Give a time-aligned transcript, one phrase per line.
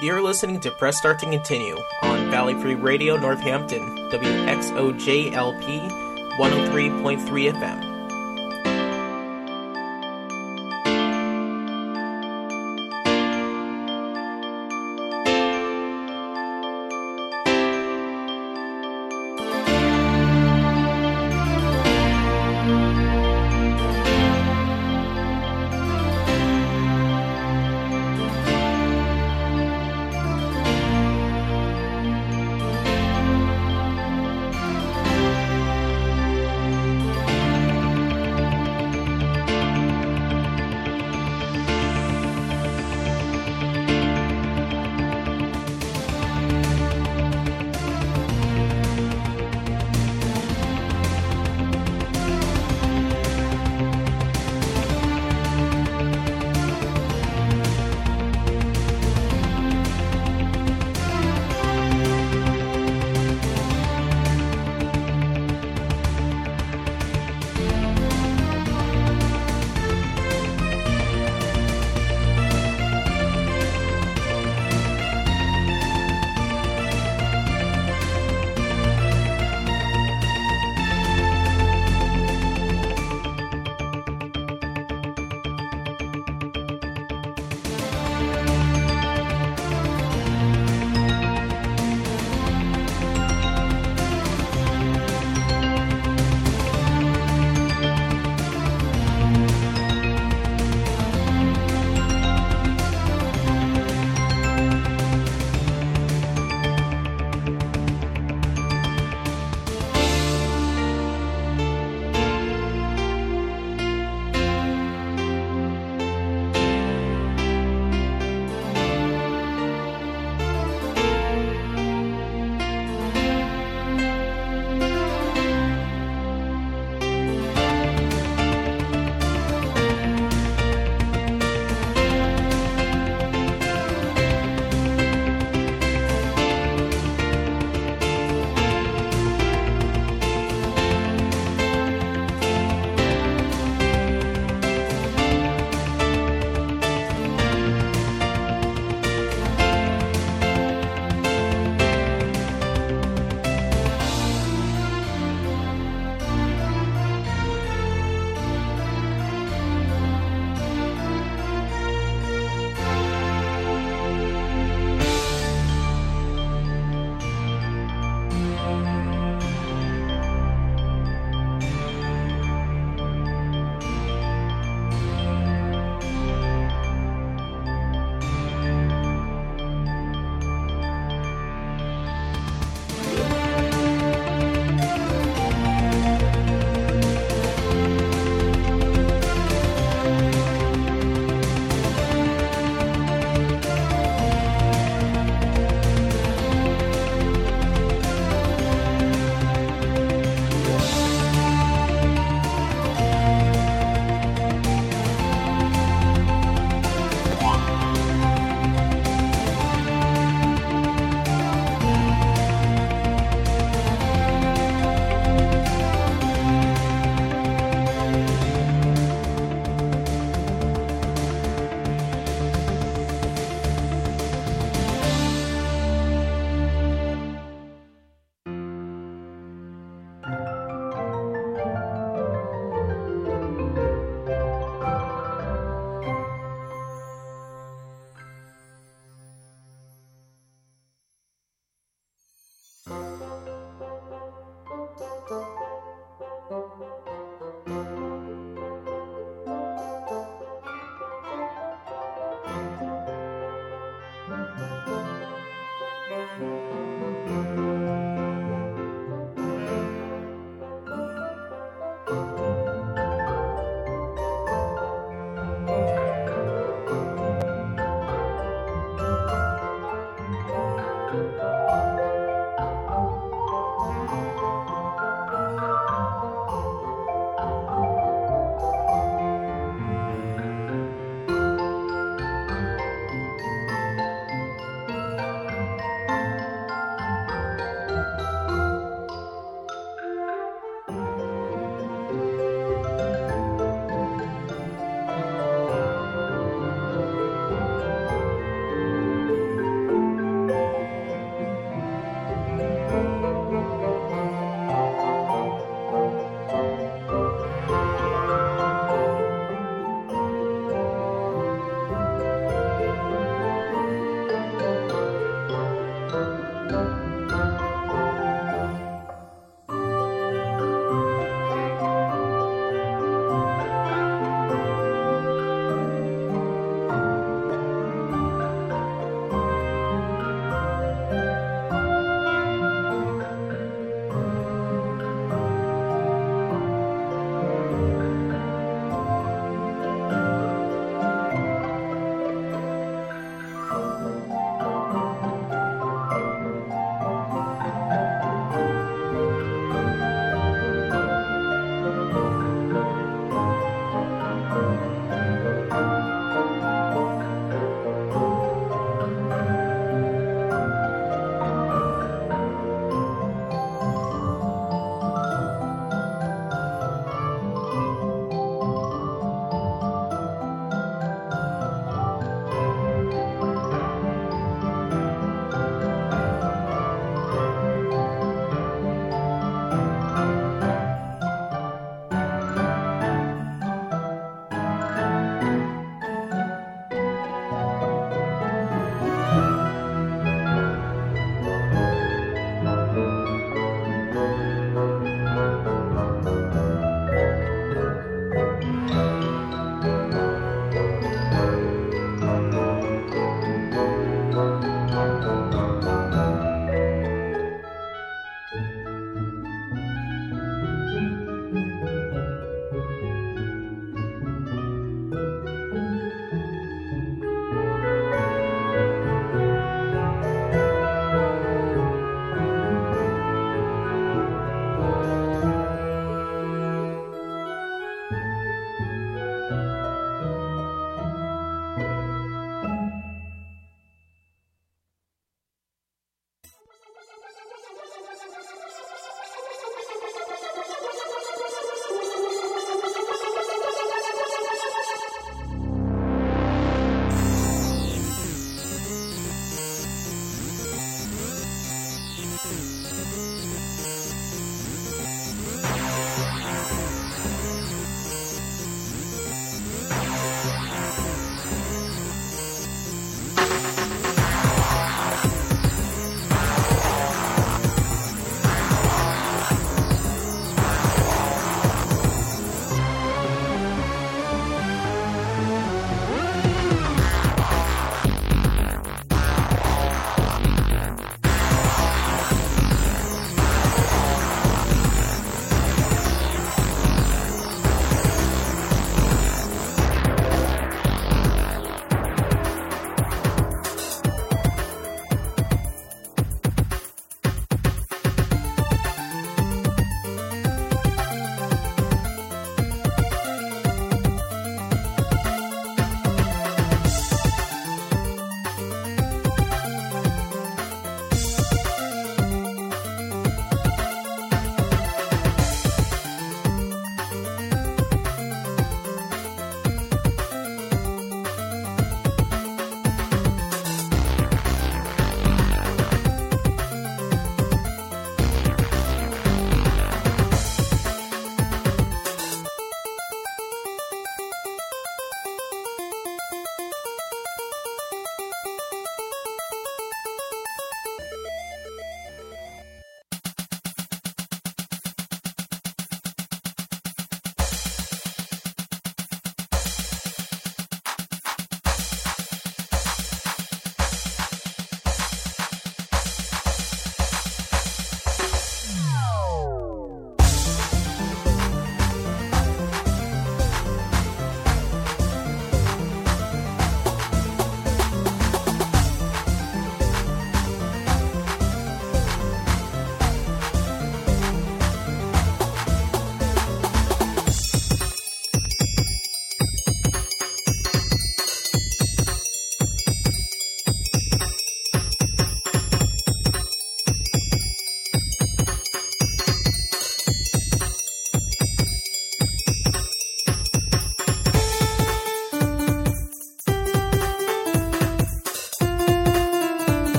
[0.00, 3.82] You're listening to Press Start to Continue on Valley Free Radio Northampton,
[4.12, 5.90] WXOJLP
[6.38, 7.87] 103.3 FM.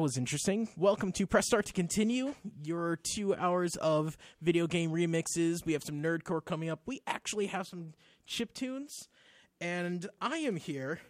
[0.00, 0.66] That was interesting.
[0.78, 5.66] Welcome to Press Start to Continue, your two hours of video game remixes.
[5.66, 6.80] We have some nerdcore coming up.
[6.86, 7.92] We actually have some
[8.26, 9.10] chip tunes,
[9.60, 11.00] and I am here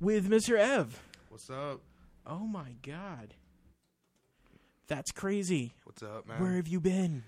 [0.00, 0.58] with Mr.
[0.58, 1.00] Ev.
[1.28, 1.80] What's up?
[2.26, 3.34] Oh my god.
[4.88, 5.74] That's crazy.
[5.84, 6.42] What's up, man?
[6.42, 7.22] Where have you been?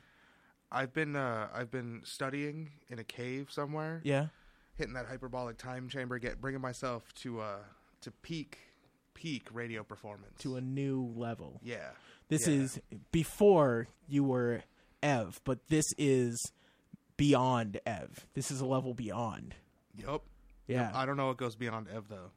[0.72, 4.26] I've been uh I've been studying in a cave somewhere, Yeah.
[4.74, 7.58] hitting that hyperbolic time chamber, get bringing myself to uh
[8.00, 8.58] to peak
[9.20, 10.38] peak radio performance.
[10.40, 11.60] To a new level.
[11.62, 11.90] yeah.
[12.28, 12.54] This Yeah.
[12.54, 14.62] is before you were
[15.02, 16.52] Ev, but this is
[17.16, 18.26] beyond Ev.
[18.34, 19.56] This is a level beyond.
[19.96, 20.22] Yep.
[20.68, 20.92] Yeah.
[20.94, 22.30] I don't know what goes beyond Ev though.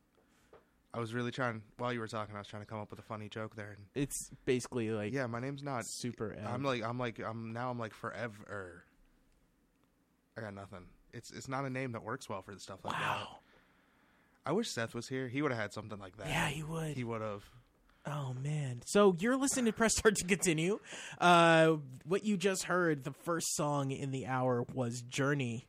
[0.96, 2.36] I was really trying while you were talking.
[2.36, 3.72] I was trying to come up with a funny joke there.
[3.78, 5.86] And it's basically like yeah, my name's not.
[5.86, 6.46] super Ev.
[6.48, 8.84] I'm like I'm like I'm now I'm like forever.
[10.38, 10.88] I got nothing.
[11.14, 13.28] It's it's not a name that works well for the stuff like that.
[14.46, 15.28] I wish Seth was here.
[15.28, 16.28] He would have had something like that.
[16.28, 16.96] Yeah, he would.
[16.98, 17.44] He would have.
[18.06, 18.82] Oh man!
[18.86, 20.80] So you're listening to Press Start to continue.
[21.20, 25.68] Uh, what you just heard, the first song in the hour was "Journey"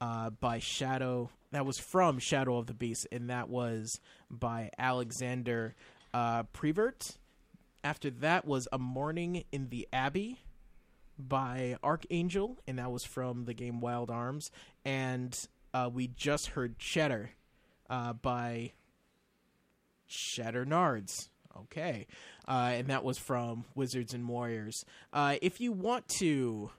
[0.00, 1.30] uh, by Shadow.
[1.52, 5.76] That was from Shadow of the Beast, and that was by Alexander
[6.12, 7.18] uh, Prevert.
[7.84, 10.40] After that was "A Morning in the Abbey"
[11.16, 14.50] by Archangel, and that was from the game Wild Arms.
[14.84, 15.38] And
[15.72, 17.30] uh, we just heard "Cheddar"
[17.90, 18.72] uh, by
[20.06, 21.28] Shatter Nards.
[21.62, 22.06] Okay.
[22.46, 24.84] Uh, and that was from Wizards and Warriors.
[25.12, 26.70] Uh, if you want to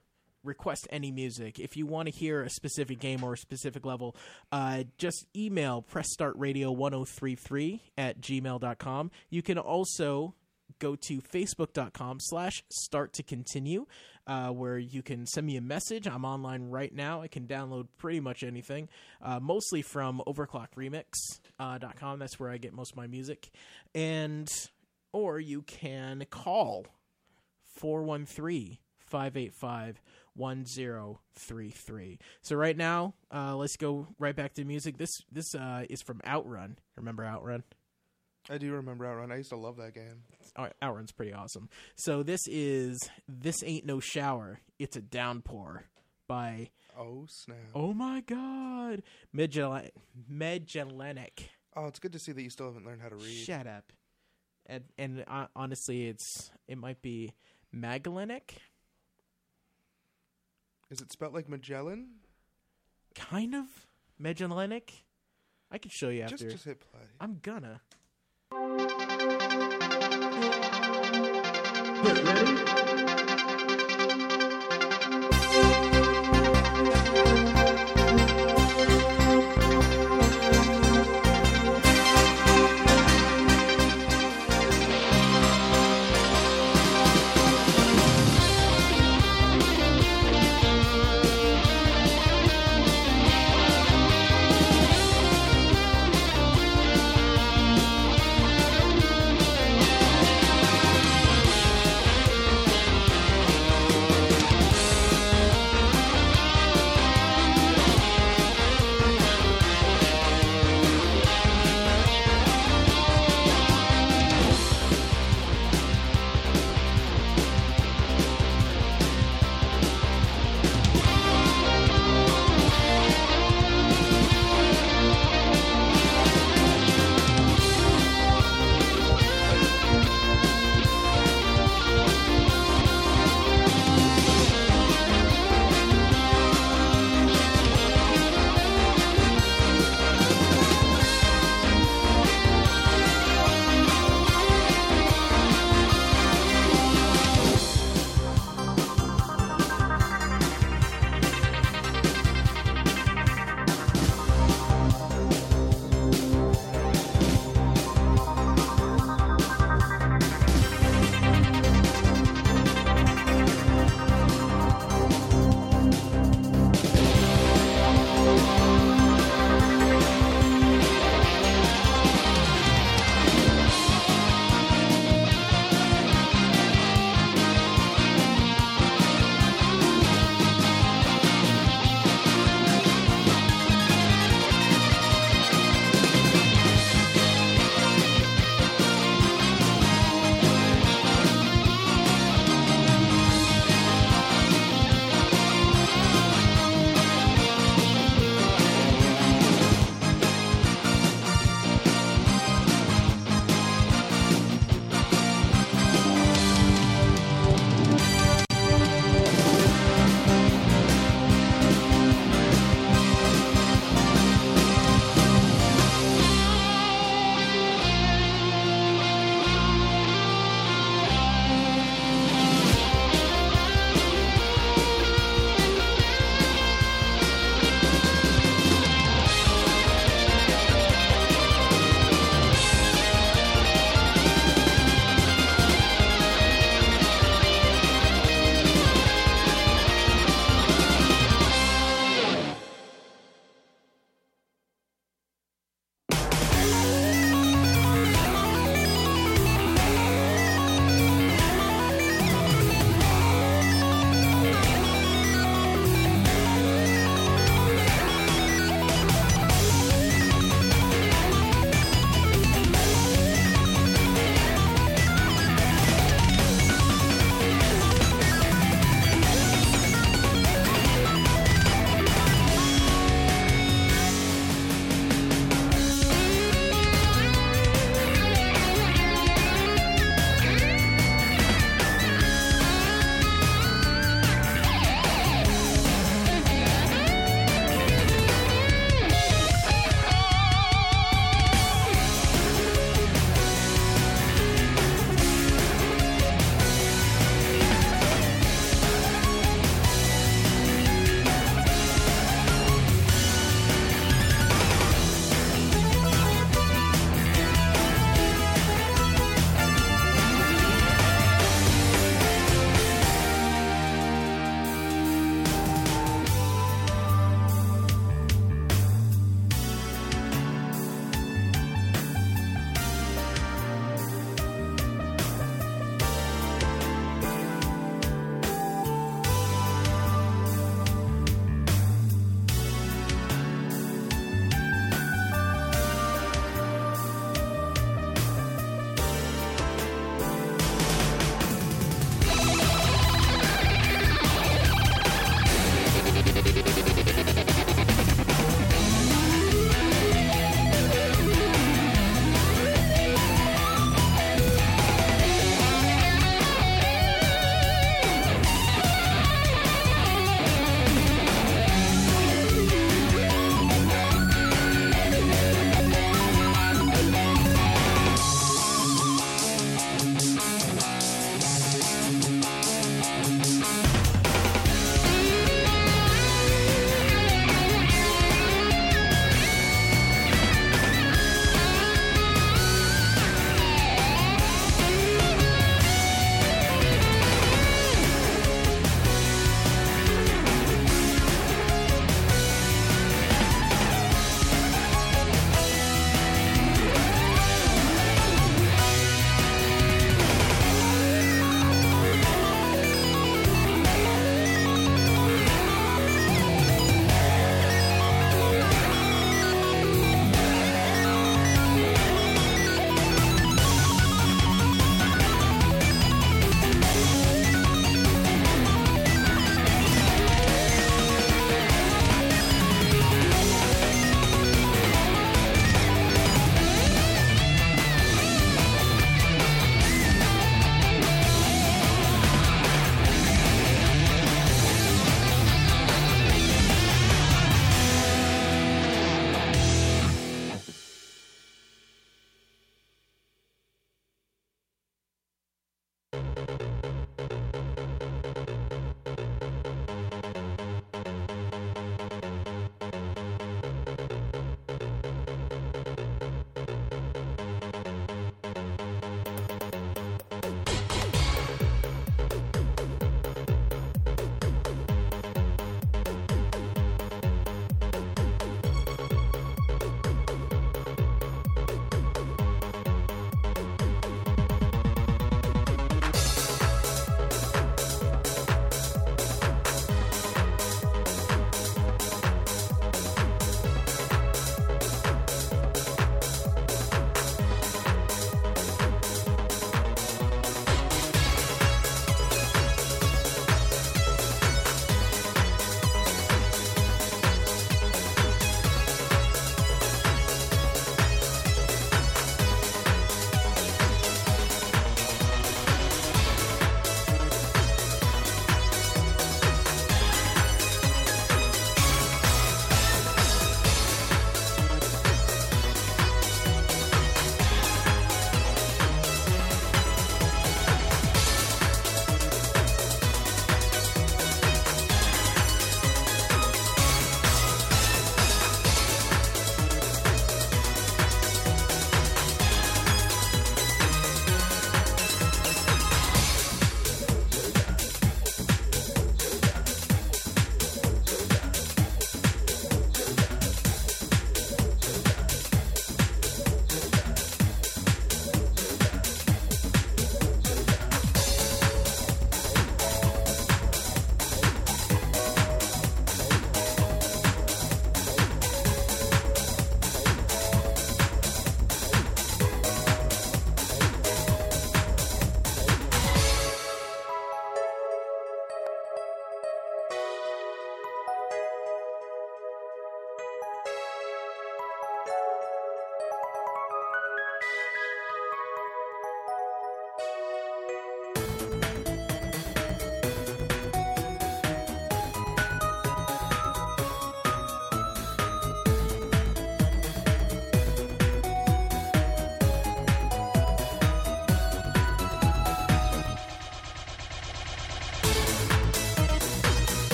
[0.43, 4.15] request any music, if you want to hear a specific game or a specific level,
[4.51, 9.11] uh, just email pressstartradio1033 at gmail.com.
[9.29, 10.33] You can also
[10.79, 13.85] go to facebook.com slash start to continue
[14.27, 16.07] uh, where you can send me a message.
[16.07, 17.21] I'm online right now.
[17.21, 18.89] I can download pretty much anything
[19.21, 23.49] uh, mostly from overclockremix.com that's where i get most of my music.
[23.95, 24.49] And
[25.13, 26.85] or you can call
[27.75, 30.01] 413 585
[30.35, 34.97] 1033 so right now uh, let's go right back to music.
[34.97, 36.77] This this uh, is from outrun.
[36.95, 37.63] Remember outrun
[38.49, 39.31] I do remember Outrun.
[39.31, 40.23] I used to love that game.
[40.55, 41.69] Out- Outrun's pretty awesome.
[41.95, 45.83] So this is "This Ain't No Shower." It's a downpour
[46.27, 47.57] by Oh snap!
[47.75, 49.03] oh my god,
[49.35, 49.89] Medjel-
[50.31, 51.49] Medjelenek.
[51.75, 53.43] Oh, it's good to see that you still haven't learned how to read.
[53.45, 53.91] Shut up.
[54.65, 57.33] And and uh, honestly, it's it might be
[57.71, 58.55] Magellanic.
[60.89, 62.07] Is it spelled like Magellan?
[63.15, 63.65] kind of
[64.19, 64.93] Magellanic.
[65.71, 66.37] I could show you after.
[66.37, 67.01] Just just hit play.
[67.19, 67.81] I'm gonna.
[72.03, 72.76] Get ready.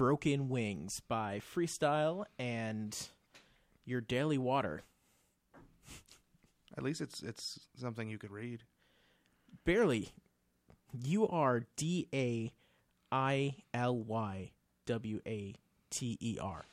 [0.00, 2.96] Broken Wings by Freestyle and
[3.84, 4.80] Your Daily Water.
[6.74, 8.62] At least it's it's something you could read.
[9.66, 10.08] Barely.
[10.98, 12.50] You are D A
[13.12, 14.52] I L Y
[14.86, 15.54] W A
[15.90, 16.64] T E R.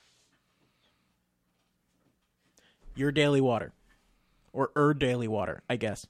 [2.96, 3.74] Your Daily Water.
[4.54, 6.08] Or Er Daily Water, I guess.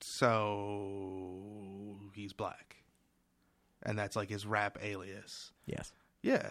[0.00, 2.79] So he's black,
[3.82, 5.52] and that's like his rap alias.
[5.66, 5.92] Yes.
[6.22, 6.50] Yeah,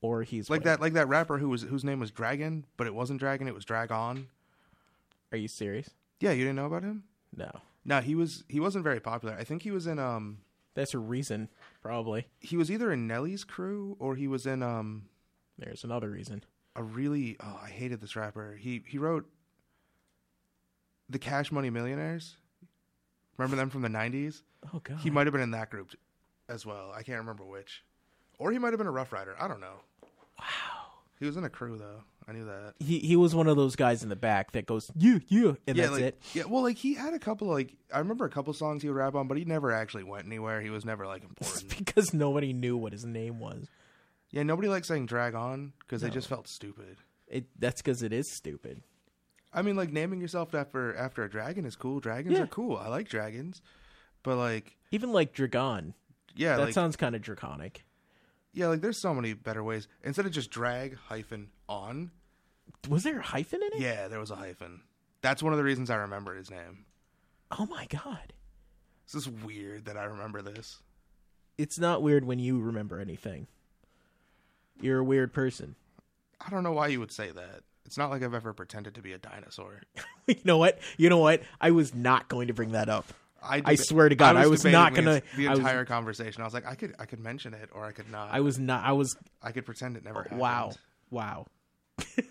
[0.00, 0.64] Or he's like white.
[0.64, 3.54] that, like that rapper who was whose name was Dragon, but it wasn't Dragon, it
[3.54, 4.28] was Drag On.
[5.32, 5.90] Are you serious?
[6.20, 7.04] Yeah, you didn't know about him?
[7.36, 7.50] No.
[7.84, 9.34] No, he was he wasn't very popular.
[9.38, 10.38] I think he was in um
[10.74, 11.50] That's a reason,
[11.82, 12.28] probably.
[12.40, 15.06] he was either in Nelly's crew or he was in um
[15.58, 16.44] There's another reason.
[16.76, 18.56] a really oh I hated this rapper.
[18.58, 19.28] He he wrote
[21.10, 22.36] the Cash Money Millionaires.
[23.36, 24.42] Remember them from the '90s?
[24.72, 24.98] Oh god.
[25.00, 25.90] He might have been in that group
[26.48, 26.92] as well.
[26.94, 27.84] I can't remember which,
[28.38, 29.36] or he might have been a Ruff Ryder.
[29.40, 29.76] I don't know.
[30.38, 30.46] Wow.
[31.20, 32.02] He was in a crew though.
[32.26, 32.74] I knew that.
[32.78, 35.76] he he was one of those guys in the back that goes yeah yeah and
[35.76, 36.22] yeah, that's like, it.
[36.32, 38.96] Yeah, well, like he had a couple like I remember a couple songs he would
[38.96, 40.60] rap on, but he never actually went anywhere.
[40.62, 41.76] He was never like important.
[41.76, 43.66] because nobody knew what his name was.
[44.30, 46.96] yeah, nobody liked saying "drag on" because they just felt stupid.
[47.28, 48.82] It that's because it is stupid.
[49.52, 52.00] I mean, like naming yourself after after a dragon is cool.
[52.00, 52.44] Dragons Yeah.
[52.44, 52.76] are cool.
[52.78, 53.60] I like dragons,
[54.22, 55.92] but like Even like Dragon,
[56.34, 57.84] yeah, that like sounds kind of draconic.
[58.52, 59.88] yeah, like there's so many better ways.
[60.02, 62.10] Instead of just drag hyphen on,
[62.88, 63.82] Was there a hyphen in it?
[63.82, 64.82] yeah, there was a hyphen.
[65.22, 66.84] That's one of the reasons I remember his name.
[67.58, 68.32] Oh my god.
[69.06, 70.78] This is weird that I remember this.
[71.58, 73.46] It's not weird when you remember anything.
[74.80, 75.76] You're a weird person.
[76.44, 77.60] I don't know why you would say that.
[77.86, 79.82] It's not like I've ever pretended to be a dinosaur.
[80.26, 80.78] you know what?
[80.96, 81.42] You know what?
[81.60, 83.12] I was not going to bring that up.
[83.44, 86.42] I, I swear to God, I was debating not gonna- the I was- entire conversation.
[86.42, 88.30] I was like, I could, I could mention it, or I could not.
[88.32, 88.84] I was not.
[88.84, 89.14] I was.
[89.42, 90.40] I could pretend it never happened.
[90.40, 90.72] Wow.
[91.10, 91.46] Wow.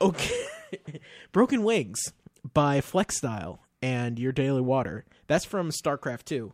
[0.00, 0.40] okay.
[1.32, 2.00] Broken Wings
[2.52, 5.04] by Flex Style and Your Daily Water.
[5.26, 6.52] That's from StarCraft 2.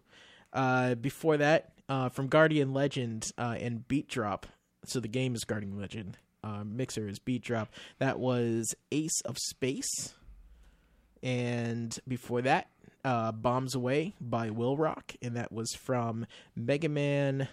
[0.52, 4.46] Uh, before that, uh, from Guardian Legend uh, and Beat Drop.
[4.86, 6.18] So the game is Guardian Legend.
[6.42, 7.70] Uh, mixer is Beat Drop.
[7.98, 10.14] That was Ace of Space.
[11.22, 12.68] And before that,
[13.04, 15.14] uh, Bombs Away by Will Rock.
[15.22, 17.48] And that was from Mega Man.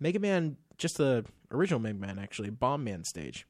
[0.00, 3.46] Mega Man, just the original Mega Man, actually, Bomb Man stage.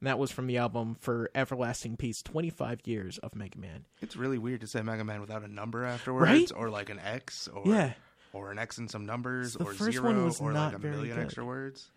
[0.00, 3.86] and that was from the album for Everlasting Peace, 25 years of Mega Man.
[4.00, 6.52] It's really weird to say Mega Man without a number afterwards, Right?
[6.56, 7.92] or like an X, or Yeah.
[8.32, 11.24] or an X and some numbers, or zero, or not like a million good.
[11.24, 11.88] extra words.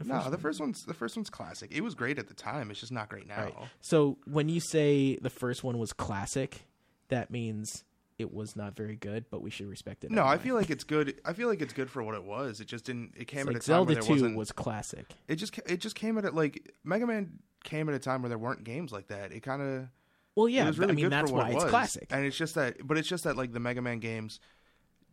[0.00, 1.70] The no, the first one's the first one's classic.
[1.72, 2.70] It was great at the time.
[2.70, 3.42] It's just not great now.
[3.44, 3.54] Right.
[3.80, 6.62] So when you say the first one was classic,
[7.08, 7.84] that means
[8.18, 10.10] it was not very good, but we should respect it.
[10.10, 11.20] No, I feel like it's good.
[11.24, 12.60] I feel like it's good for what it was.
[12.60, 13.12] It just didn't.
[13.16, 14.36] It came It's at like a time Zelda where there 2 wasn't.
[14.36, 15.06] was classic.
[15.28, 18.28] it just it just came at it like Mega Man came at a time where
[18.30, 19.32] there weren't games like that.
[19.32, 19.88] It kind of
[20.34, 21.70] Well, yeah, it was really I mean good that's for what why it it's was.
[21.70, 22.06] classic.
[22.10, 24.40] And it's just that, but it's just that like the Mega Man games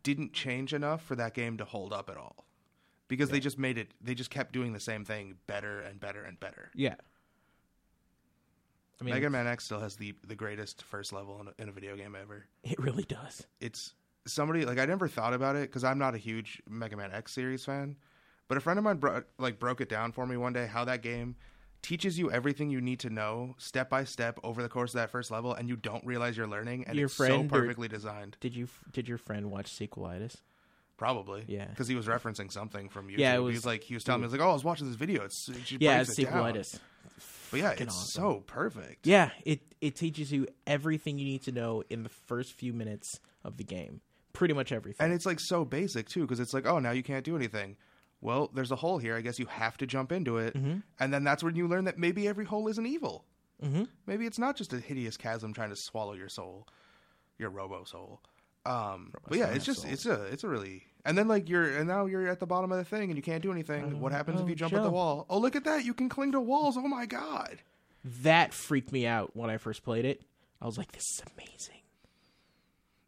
[0.03, 2.45] didn't change enough for that game to hold up at all,
[3.07, 3.93] because they just made it.
[4.01, 6.71] They just kept doing the same thing better and better and better.
[6.75, 6.95] Yeah.
[8.99, 11.69] I mean, Mega Man X still has the the greatest first level in a, in
[11.69, 12.45] a video game ever.
[12.63, 13.45] it really does.
[13.61, 13.93] It's
[14.25, 17.31] somebody like I never thought about it because I'm not a huge Mega Man X
[17.33, 17.95] series fan,
[18.47, 20.83] but a friend of mine bro- like broke it down for me one day how
[20.85, 21.35] that game
[21.83, 25.11] teaches you everything you need to know step by step over the course of that
[25.11, 27.87] first level, and you don't realize you're learning, and Your it's friend so or- perfectly
[27.87, 28.35] designed.
[28.39, 30.37] Did you did your friend watch Sequelitis?
[30.97, 31.65] Probably, Yeah.
[31.65, 33.19] because he was referencing something from YouTube.
[33.19, 34.63] Yeah, it he was- like he was telling me, he was like, "Oh, I was
[34.63, 35.23] watching this video.
[35.23, 36.79] It's it Yeah, it's it down." Sequelitis.
[37.51, 38.21] But yeah, it's awesome.
[38.23, 39.05] so perfect.
[39.07, 43.19] Yeah, it it teaches you everything you need to know in the first few minutes
[43.43, 44.01] of the game.
[44.33, 45.03] Pretty much everything.
[45.05, 47.77] And it's like so basic too, because it's like, oh, now you can't do anything.
[48.19, 49.15] Well, there's a hole here.
[49.15, 50.79] I guess you have to jump into it, Mm-hmm.
[50.99, 53.25] and then that's when you learn that maybe every hole isn't evil.
[53.63, 53.83] mm-hmm.
[54.07, 56.67] Maybe it's not just a hideous chasm trying to swallow your soul,
[57.37, 58.21] your robo soul.
[58.67, 61.87] Um, but yeah, it's just it's a it's a really and then like you're and
[61.87, 63.99] now you're at the bottom of the thing and you can't do anything.
[63.99, 65.25] what happens if oh, you jump at the wall?
[65.29, 65.85] Oh, look at that!
[65.85, 66.77] You can cling to walls.
[66.77, 67.59] Oh my god!
[68.23, 70.21] That freaked me out when I first played it.
[70.61, 71.81] I was like, "This is amazing."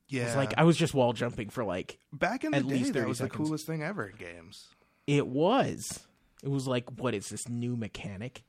[0.07, 2.75] Yeah, It's like I was just wall jumping for like back in the at day,
[2.75, 3.37] least that was seconds.
[3.37, 4.69] the coolest thing ever in games,
[5.05, 5.99] it was.
[6.41, 8.43] It was like, what is this new mechanic?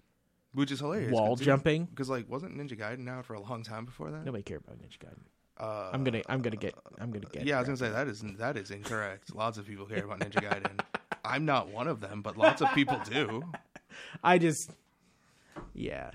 [0.53, 1.13] which is hilarious.
[1.13, 1.85] Wall jumping?
[1.85, 4.25] because like wasn't Ninja Gaiden out for a long time before that?
[4.25, 5.25] Nobody cared about Ninja Gaiden.
[5.61, 7.45] Uh, I'm gonna, I'm gonna get, I'm gonna get.
[7.45, 9.35] Yeah, I was gonna say that is that is incorrect.
[9.35, 10.81] lots of people care about Ninja Gaiden.
[11.23, 13.43] I'm not one of them, but lots of people do.
[14.25, 14.71] I just,
[15.75, 16.13] yeah.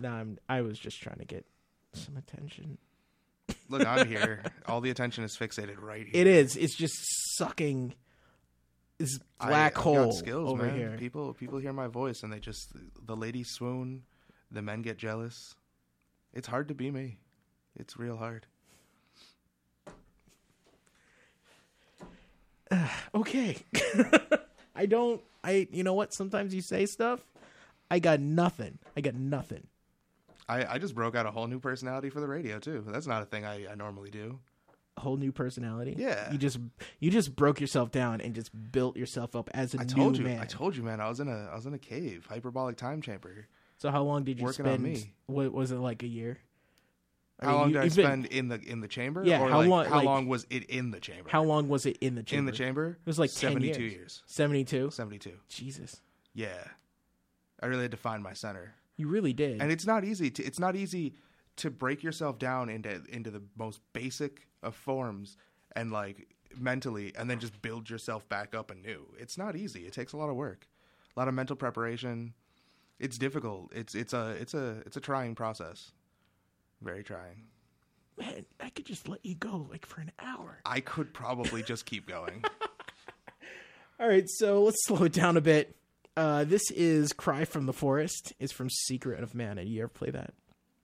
[0.00, 0.38] No, I'm.
[0.48, 1.44] I was just trying to get
[1.92, 2.78] some attention.
[3.68, 4.42] Look, I'm here.
[4.66, 6.22] All the attention is fixated right here.
[6.22, 6.56] It is.
[6.56, 6.96] It's just
[7.36, 7.92] sucking
[8.96, 10.76] this black I've hole skills, over man.
[10.76, 10.96] here.
[10.98, 12.72] People people hear my voice and they just
[13.04, 14.04] the ladies swoon,
[14.50, 15.54] the men get jealous.
[16.32, 17.18] It's hard to be me.
[17.78, 18.46] It's real hard.
[23.14, 23.56] Okay.
[24.76, 25.22] I don't.
[25.42, 25.68] I.
[25.70, 26.12] You know what?
[26.12, 27.20] Sometimes you say stuff.
[27.90, 28.78] I got nothing.
[28.96, 29.66] I got nothing.
[30.48, 32.84] I, I just broke out a whole new personality for the radio too.
[32.88, 34.38] That's not a thing I, I normally do.
[34.96, 35.94] A whole new personality.
[35.96, 36.30] Yeah.
[36.32, 36.58] You just
[37.00, 40.18] you just broke yourself down and just built yourself up as a I new told
[40.18, 40.24] you.
[40.24, 40.40] man.
[40.40, 41.00] I told you, man.
[41.00, 43.46] I was in a I was in a cave, hyperbolic time chamber.
[43.78, 44.82] so how long did you Working on spend?
[44.82, 45.12] me.
[45.26, 46.38] What was it like a year?
[47.38, 49.22] I How mean, long you- did I you've been- spend in the in the chamber?
[49.24, 51.28] Yeah, Or how like, long- How like- long was it in the chamber?
[51.30, 52.38] How long was it in the chamber?
[52.40, 52.86] in the chamber?
[53.00, 53.92] It was like seventy-two years.
[53.94, 54.22] years.
[54.26, 54.90] Seventy-two.
[54.90, 55.38] Seventy-two.
[55.48, 56.00] Jesus,
[56.34, 56.68] Yeah,
[57.60, 59.60] I really had to find my center, you really did.
[59.60, 60.30] and it's not easy.
[60.30, 61.14] To, it's not easy
[61.56, 65.36] to break yourself down into into the most basic of forms
[65.74, 69.06] and like mentally, and then just build yourself back up anew.
[69.18, 69.86] It's not easy.
[69.86, 70.66] It takes a lot of work,
[71.14, 72.32] a lot of mental preparation.
[72.98, 73.72] It's difficult.
[73.74, 75.92] It's it's a it's a it's a trying process.
[76.82, 77.44] Very trying.
[78.18, 80.60] Man, I could just let you go like for an hour.
[80.64, 82.44] I could probably just keep going.
[84.00, 85.76] All right, so let's slow it down a bit.
[86.16, 89.62] Uh, this is "Cry from the Forest." It's from Secret of Mana.
[89.62, 90.32] You ever play that?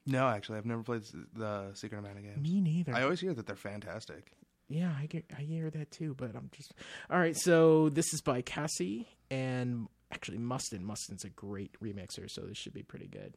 [0.06, 1.02] No, actually, I've never played
[1.34, 2.42] the Secret of Mana games.
[2.42, 2.94] Me neither.
[2.94, 4.32] I always hear that they're fantastic.
[4.68, 6.74] Yeah, I get I hear that too, but I'm just
[7.10, 7.36] all right.
[7.36, 10.84] So this is by Cassie and actually Mustin.
[10.84, 13.36] Mustin's a great remixer, so this should be pretty good.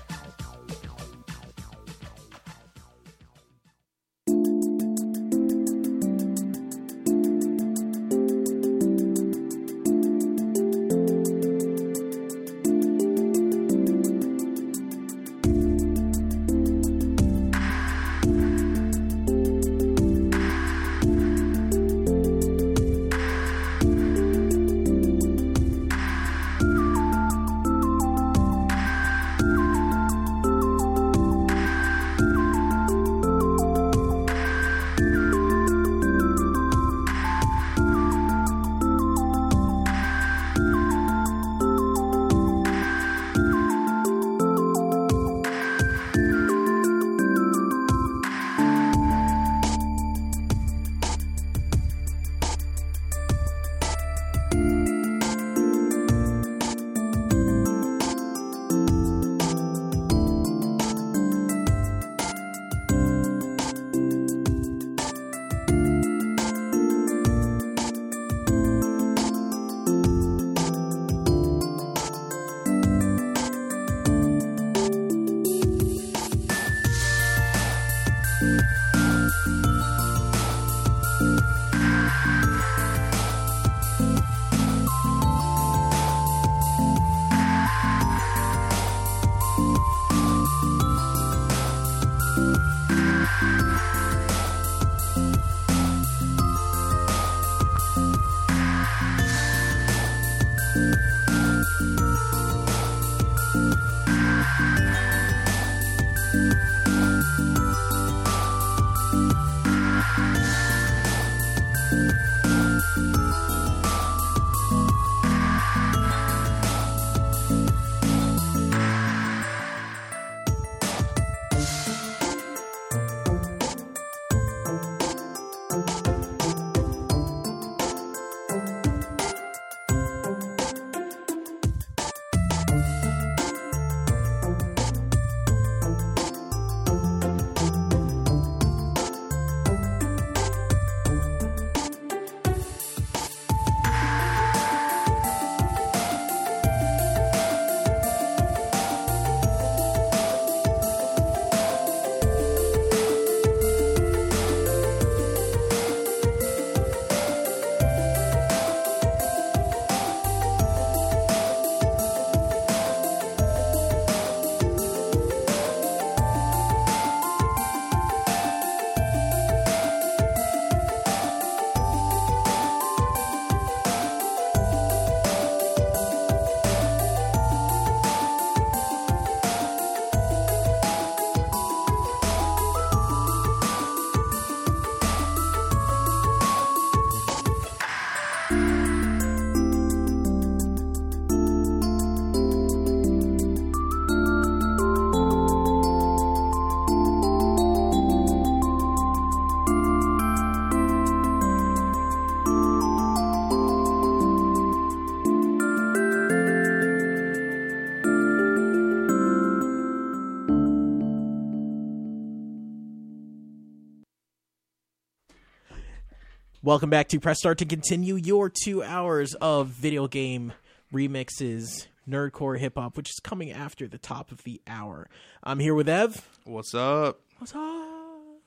[216.71, 220.53] Welcome back to Press Start to continue your two hours of video game
[220.93, 225.09] remixes, nerdcore hip hop, which is coming after the top of the hour.
[225.43, 226.29] I'm here with Ev.
[226.45, 227.19] What's up?
[227.39, 228.39] What's up?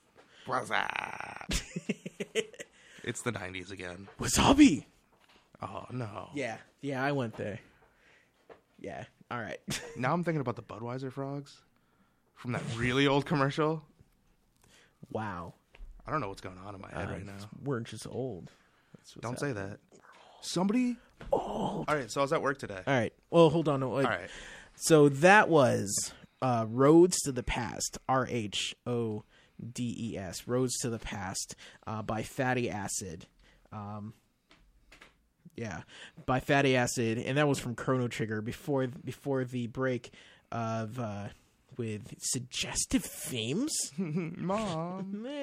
[0.47, 1.53] What's up?
[3.05, 4.09] it's the 90s again.
[4.19, 4.87] Wasabi.
[5.61, 6.31] Oh, no.
[6.35, 7.61] Yeah, yeah, I went there.
[8.81, 9.61] Yeah, all right.
[9.99, 11.59] Now I'm thinking about the Budweiser frogs
[12.37, 13.83] from that really old commercial.
[15.11, 15.53] Wow.
[16.07, 17.33] I don't know what's going on in my head right now.
[17.63, 18.51] We're just old.
[18.97, 19.71] That's what's Don't say happening.
[19.71, 20.01] that.
[20.43, 20.97] Somebody.
[21.33, 22.81] All right, so I was at work today.
[22.87, 23.13] All right.
[23.31, 23.83] Well, hold on.
[23.83, 24.29] All right.
[24.75, 29.25] So that was uh, Rhodes to the Past, R H O
[29.73, 33.27] D E S, Rhodes to the Past uh, by Fatty Acid.
[33.73, 34.13] Um,
[35.57, 35.83] yeah,
[36.27, 40.11] by Fatty Acid, and that was from Chrono Trigger before before the break
[40.53, 41.29] of uh,
[41.77, 43.73] with suggestive themes.
[43.99, 45.27] Mom.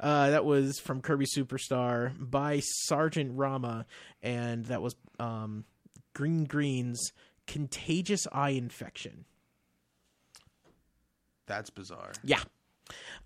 [0.00, 3.86] Uh, that was from Kirby Superstar by Sergeant Rama,
[4.22, 5.64] and that was um,
[6.14, 7.12] Green Green's
[7.46, 9.24] Contagious Eye Infection.
[11.46, 12.12] That's bizarre.
[12.22, 12.42] Yeah.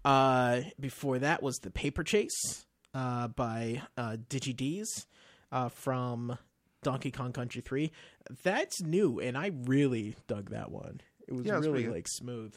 [0.05, 5.07] Uh, before that was The Paper Chase uh, by uh, DigiD's
[5.53, 6.39] uh, from
[6.83, 7.91] Donkey Kong Country 3.
[8.43, 11.01] That's new, and I really dug that one.
[11.29, 11.93] It was Yeah, really pretty good.
[11.95, 12.55] like smooth.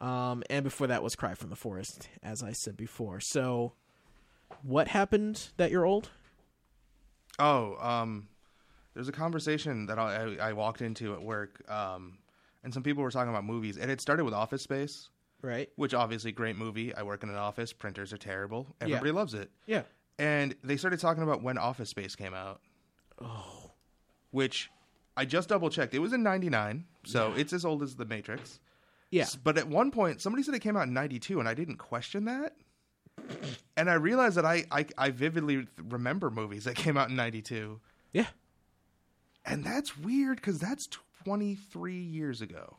[0.00, 3.20] Um, and before that was Cry from the Forest, as I said before.
[3.20, 3.72] So,
[4.62, 6.10] what happened that you're old?
[7.38, 8.28] Oh, um,
[8.94, 12.18] there's a conversation that I, I, I walked into at work, um,
[12.64, 15.10] and some people were talking about movies, and it started with Office Space,
[15.42, 15.68] Right?
[15.76, 16.94] which obviously great movie.
[16.94, 17.72] I work in an office.
[17.72, 18.74] Printers are terrible.
[18.80, 19.50] Everybody loves it.
[19.66, 19.82] Yeah.
[20.18, 22.60] And they started talking about when Office Space came out.
[23.20, 23.70] Oh.
[24.30, 24.70] Which
[25.16, 25.94] I just double checked.
[25.94, 28.60] It was in 99, so it's as old as The Matrix.
[29.10, 29.26] Yeah.
[29.42, 32.26] But at one point, somebody said it came out in 92, and I didn't question
[32.26, 32.54] that.
[33.76, 37.80] And I realized that I, I, I vividly remember movies that came out in 92.
[38.12, 38.26] Yeah.
[39.44, 40.88] And that's weird because that's
[41.24, 42.76] 23 years ago.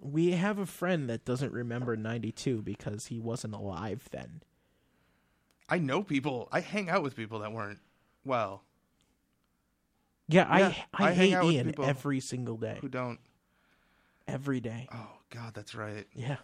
[0.00, 4.42] We have a friend that doesn't remember 92 because he wasn't alive then.
[5.68, 7.78] I know people, I hang out with people that weren't,
[8.24, 8.64] well,
[10.28, 12.78] Yeah, Yeah, I I, I hate Ian every single day.
[12.80, 13.18] who don't.
[14.28, 14.88] Every day.
[14.94, 16.06] Oh, God, that's right.
[16.14, 16.36] Yeah.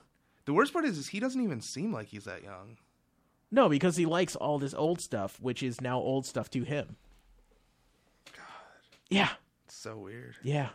[0.45, 2.77] The worst part is, is he doesn't even seem like he's that young.
[3.51, 6.97] No, because he likes all this old stuff, which is now old stuff to him.
[8.33, 8.43] God.
[9.09, 9.31] Yeah.
[9.67, 10.37] It's so weird.
[10.43, 10.71] Yeah.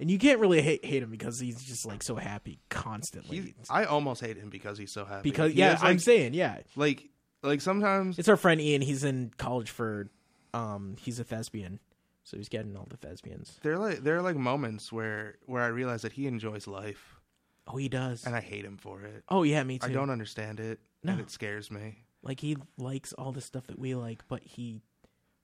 [0.00, 3.40] And you can't really hate, hate him because he's just like so happy constantly.
[3.40, 5.28] He, I almost hate him because he's so happy.
[5.30, 6.58] because He yeah, has, I'm saying yeah.
[6.76, 7.08] like
[7.42, 8.82] like sometimes It's our friend Ian.
[8.82, 10.08] He's in college for,
[10.54, 11.80] um, he's a thespian,
[12.28, 13.58] so he's getting all the thespians.
[13.62, 17.14] there are like there are like moments where where I realize that he enjoys life
[17.66, 18.24] Oh, he does.
[18.24, 19.24] and I hate him for it.
[19.28, 19.86] oh yeah, me too.
[19.88, 21.22] I don't understand it and No.
[21.22, 22.04] it scares me.
[22.22, 24.82] like he likes all the stuff that we like, but he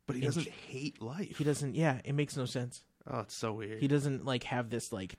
[0.07, 1.37] But he doesn't hate life.
[1.39, 1.75] he doesn't.
[1.75, 2.83] Yeah, it makes no sense.
[3.07, 3.81] Oh, it's so weird.
[3.81, 5.17] He doesn't like have this like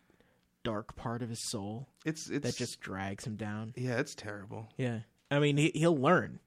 [0.63, 3.73] dark part of his soul it's it's that just drags him down.
[3.77, 4.69] yeah, it's terrible.
[4.77, 4.99] Yeah,
[5.29, 6.39] I mean he, he'll learn.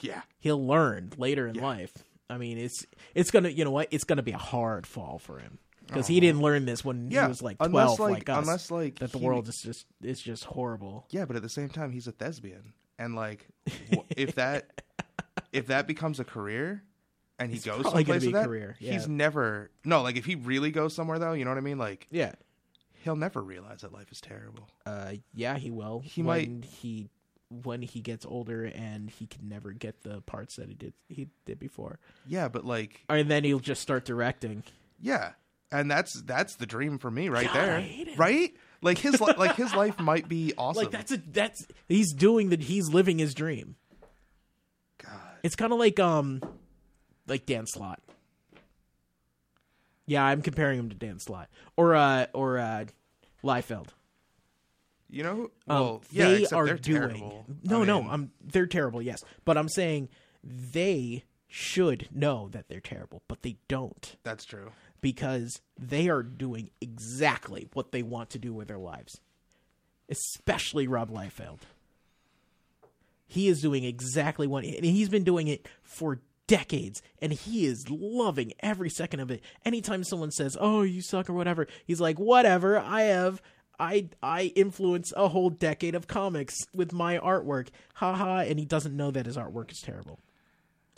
[0.00, 1.62] Yeah, He'll learn later in Yeah.
[1.62, 1.92] life.
[2.30, 5.38] I mean it's it's gonna you know what it's gonna be a hard fall for
[5.38, 7.22] him because he didn't learn this when yeah.
[7.22, 8.38] he was like unless twelve, like, like, us.
[8.46, 11.06] unless like that the he- world is just is just horrible.
[11.10, 13.46] Yeah, but at the same time, he's a thespian, and like,
[14.16, 14.82] if that
[15.52, 16.82] if that becomes a career,
[17.38, 20.36] and he It's goes someplace with a that, career, he's never no like if he
[20.36, 21.78] really goes somewhere though, you know what I mean?
[21.78, 22.32] Like Yeah,
[23.02, 24.68] he'll never realize that life is terrible.
[24.86, 26.00] uh, yeah, he will.
[26.04, 27.10] He when he
[27.62, 31.28] when he gets older and he can never get the parts that he did he
[31.46, 34.64] did before, Yeah, but like and then he'll just start directing.
[35.00, 35.32] yeah,
[35.72, 38.18] and that's that's the dream for me right God, there, I hate him.
[38.18, 38.54] right?
[38.82, 40.82] Like his li- like his life might be awesome.
[40.84, 42.60] Like that's a that's he's doing that.
[42.62, 43.76] He's living his dream.
[45.02, 45.10] God.
[45.42, 46.42] It's kind of like um,
[47.26, 48.00] like Dan Slott.
[50.06, 52.84] Yeah, I'm comparing him to Dan Slott or uh or uh,
[53.42, 53.88] Liefeld.
[55.10, 57.46] You know, who- Um, well, yeah, they are they're doing terrible.
[57.62, 58.02] no, I no.
[58.08, 59.00] I'm they're terrible.
[59.02, 60.08] Yes, but I'm saying
[60.42, 64.72] they should know that they're terrible, but they don't that's true.
[65.00, 69.20] because they are doing exactly what they want to do with their lives.
[70.08, 71.60] Especially Rob Liefeld.
[73.26, 77.88] He is doing exactly what and he's been doing it for decades and he is
[77.88, 79.42] loving every second of it.
[79.64, 82.78] Anytime someone says, "Oh, you suck" or whatever, he's like, "Whatever.
[82.78, 83.40] I have
[83.78, 88.96] I I influence a whole decade of comics with my artwork." Haha, and he doesn't
[88.96, 90.20] know that his artwork is terrible.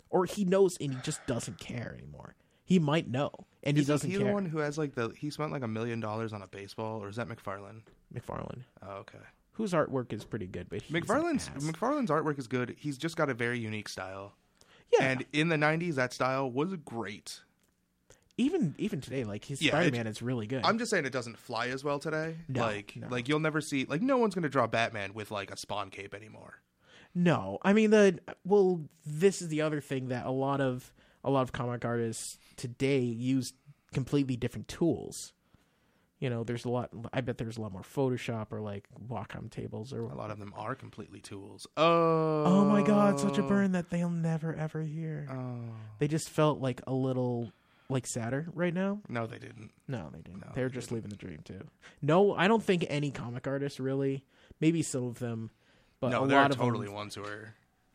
[0.09, 2.35] Or he knows and he just doesn't care anymore.
[2.63, 3.31] He might know
[3.63, 4.27] and he Isn't doesn't he care.
[4.27, 7.01] the one who has like the he spent like a million dollars on a baseball,
[7.03, 7.81] or is that McFarlane?
[8.13, 9.19] McFarlane, Oh, okay.
[9.53, 11.49] whose artwork is pretty good, but McFarlane's.
[11.63, 12.75] McFarlane's artwork is good.
[12.77, 14.33] He's just got a very unique style.
[14.93, 17.41] yeah, And in the '90s, that style was great.
[18.37, 20.65] Even even today, like his Yeah, Spider Man is really good.
[20.65, 22.35] I'm just saying it doesn't fly as well today.
[22.47, 23.07] No, like, no.
[23.09, 26.13] like you'll never see like no one's gonna draw Batman with like a Spawn cape
[26.13, 26.61] anymore.
[27.15, 31.31] no, I mean the well, this is the other thing that a lot of a
[31.31, 33.53] lot of comic artists today use
[33.93, 35.33] completely different tools.
[36.19, 36.89] You know, there's a lot.
[37.13, 40.39] I bet there's a lot more Photoshop or like Wacom tables or A lot of
[40.39, 41.67] them are completely tools.
[41.77, 45.27] Oh, Oh my god, such a burn that they'll never ever hear.
[45.31, 45.59] Oh
[45.99, 47.51] They just felt like a little
[47.89, 48.99] like sadder right now.
[49.07, 49.71] no, they didn't.
[49.87, 50.41] No, they didn't.
[50.41, 51.67] No, They're they just living the dream too.
[52.01, 54.25] No, I don't think any comic artists really.
[54.59, 55.51] Maybe some of them,
[55.99, 56.95] but no, a there are lot of totally them.
[56.95, 57.53] ones who are.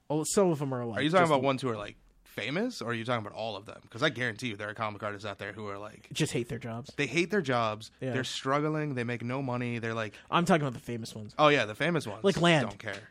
[0.09, 0.99] Oh, some of them are like.
[0.99, 3.57] Are you talking about ones who are like famous, or are you talking about all
[3.57, 3.79] of them?
[3.83, 6.49] Because I guarantee you, there are comic artists out there who are like Just hate
[6.49, 6.91] their jobs.
[6.97, 7.91] they hate their jobs.
[8.01, 8.13] Yeah.
[8.13, 8.95] They're struggling.
[8.95, 9.79] They make no money.
[9.79, 11.35] They're like, I'm talking about the famous ones.
[11.39, 12.69] oh yeah, the famous ones Like Land.
[12.69, 13.09] Don't care.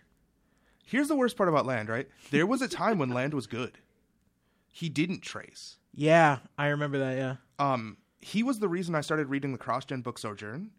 [0.86, 1.89] Here's the worst part about Land.
[1.89, 3.77] Right, there was a time when Land was good.
[4.71, 5.77] He didn't trace.
[5.93, 7.17] Yeah, I remember that.
[7.17, 7.35] Yeah.
[7.59, 10.71] Um, he was the reason I started reading the cross-gen book Sojourn.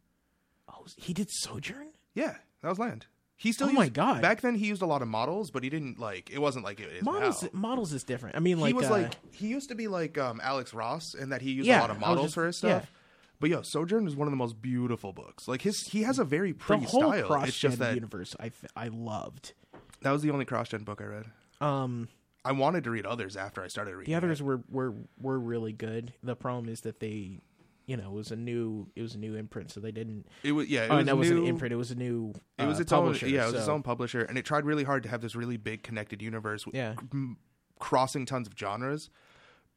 [0.68, 1.88] Oh, he did Sojourn.
[2.14, 3.06] Yeah, that was Land.
[3.36, 4.22] He still Oh my God.
[4.22, 6.30] Back then, he used a lot of models, but he didn't like.
[6.30, 7.48] It wasn't like it is Models, now.
[7.52, 8.36] models is different.
[8.36, 11.14] I mean, like he was uh, like he used to be like um, Alex Ross
[11.14, 12.78] in that he used Yeah, a lot of models just- for his yeah.
[12.80, 12.92] stuff.
[13.40, 15.48] But yo, Sojourn is one of the most beautiful books.
[15.48, 17.42] Like his, he has a very the pretty whole style.
[17.42, 18.36] It's just that universe.
[18.38, 19.54] I I loved.
[20.02, 21.24] that was the only cross gen book I read.
[21.60, 22.08] Um,
[22.44, 24.12] I wanted to read others after I started reading.
[24.12, 24.44] the others it.
[24.44, 26.12] were were were really good.
[26.22, 27.38] The problem is that they,
[27.86, 30.26] you know, it was a new it was a new imprint, so they didn't.
[30.42, 30.84] It was yeah.
[30.84, 31.72] It oh, was no, it wasn't an imprint.
[31.72, 32.32] It was a new.
[32.58, 33.42] It was uh, its publisher, own yeah.
[33.44, 35.56] It was its so- own publisher, and it tried really hard to have this really
[35.56, 36.64] big connected universe.
[36.72, 36.94] Yeah.
[37.12, 37.36] m-
[37.78, 39.10] crossing tons of genres,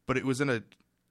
[0.05, 0.61] but it was in a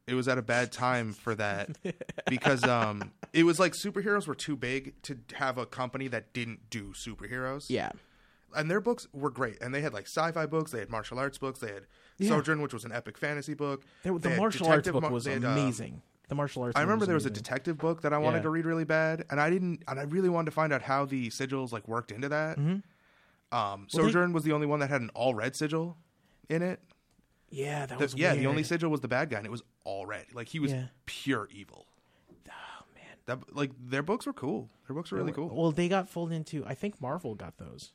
[0.07, 1.77] it was at a bad time for that
[2.29, 6.71] because um it was like superheroes were too big to have a company that didn't
[6.71, 7.67] do superheroes.
[7.69, 7.91] Yeah.
[8.55, 9.61] And their books were great.
[9.63, 11.87] And they had like sci-fi books, they had martial arts books, they had
[12.21, 13.85] Sojourn, which was an epic fantasy book.
[14.03, 16.03] They the had martial arts book mar- was they had, um, amazing.
[16.29, 16.77] the martial arts.
[16.77, 18.43] I remember there was a detective book that I wanted Yeah.
[18.45, 21.05] to read really bad, and I didn't, and I really wanted to find out how
[21.05, 22.57] the sigils like worked into that.
[22.59, 22.83] Um,
[23.53, 25.97] Well, they- Sojourn was the only one that had an all red sigil
[26.49, 26.81] in it.
[27.51, 29.63] Yeah, that The- was yeah, the only sigil was the bad guy, and it was
[29.85, 30.27] all red.
[30.35, 30.87] Like he was Yeah.
[31.07, 31.87] pure evil.
[32.49, 33.05] Oh man.
[33.27, 34.71] That like their books were cool.
[34.89, 35.55] Their books were really cool.
[35.55, 36.65] Well, they got folded into.
[36.67, 37.93] I think Marvel got those.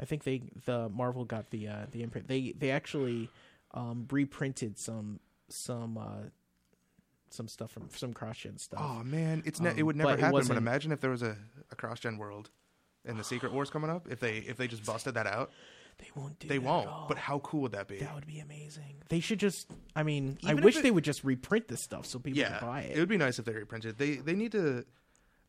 [0.00, 2.28] I think they the Marvel got the uh, the imprint.
[2.28, 3.28] They they actually
[3.72, 6.28] um, reprinted some some uh,
[7.30, 8.80] some stuff from some cross gen stuff.
[8.82, 10.46] Oh man, it's ne- it Um, would never but happen.
[10.48, 11.36] But imagine if there was a,
[11.70, 12.50] a cross gen world
[13.04, 14.08] and the Secret Wars coming up.
[14.10, 15.50] If they if they just busted that out,
[15.98, 16.48] they won't do.
[16.48, 16.88] they won't.
[17.08, 17.98] But how cool would that be?
[17.98, 19.02] that would be amazing.
[19.08, 19.70] They should just.
[19.96, 22.38] I mean, I Even if wish it- they would just reprint this stuff so people
[22.38, 22.96] yeah, can buy it.
[22.96, 23.00] it.
[23.00, 23.98] would be nice if they reprinted.
[23.98, 24.84] They they need to.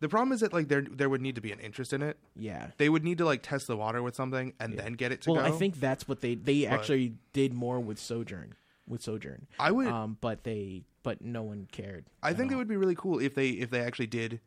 [0.01, 2.17] The problem is that like there there would need to be an interest in it.
[2.35, 2.71] yeah.
[2.77, 5.31] They would need to like test the water with something and then get it to
[5.31, 5.47] Well, go.
[5.47, 8.55] I think that's what they they But- actually did more with Sojourn.
[8.87, 9.87] With Sojourn, I would.
[9.87, 12.05] um, but they but no one cared.
[12.21, 14.41] I think it would be really cool if they if they actually did,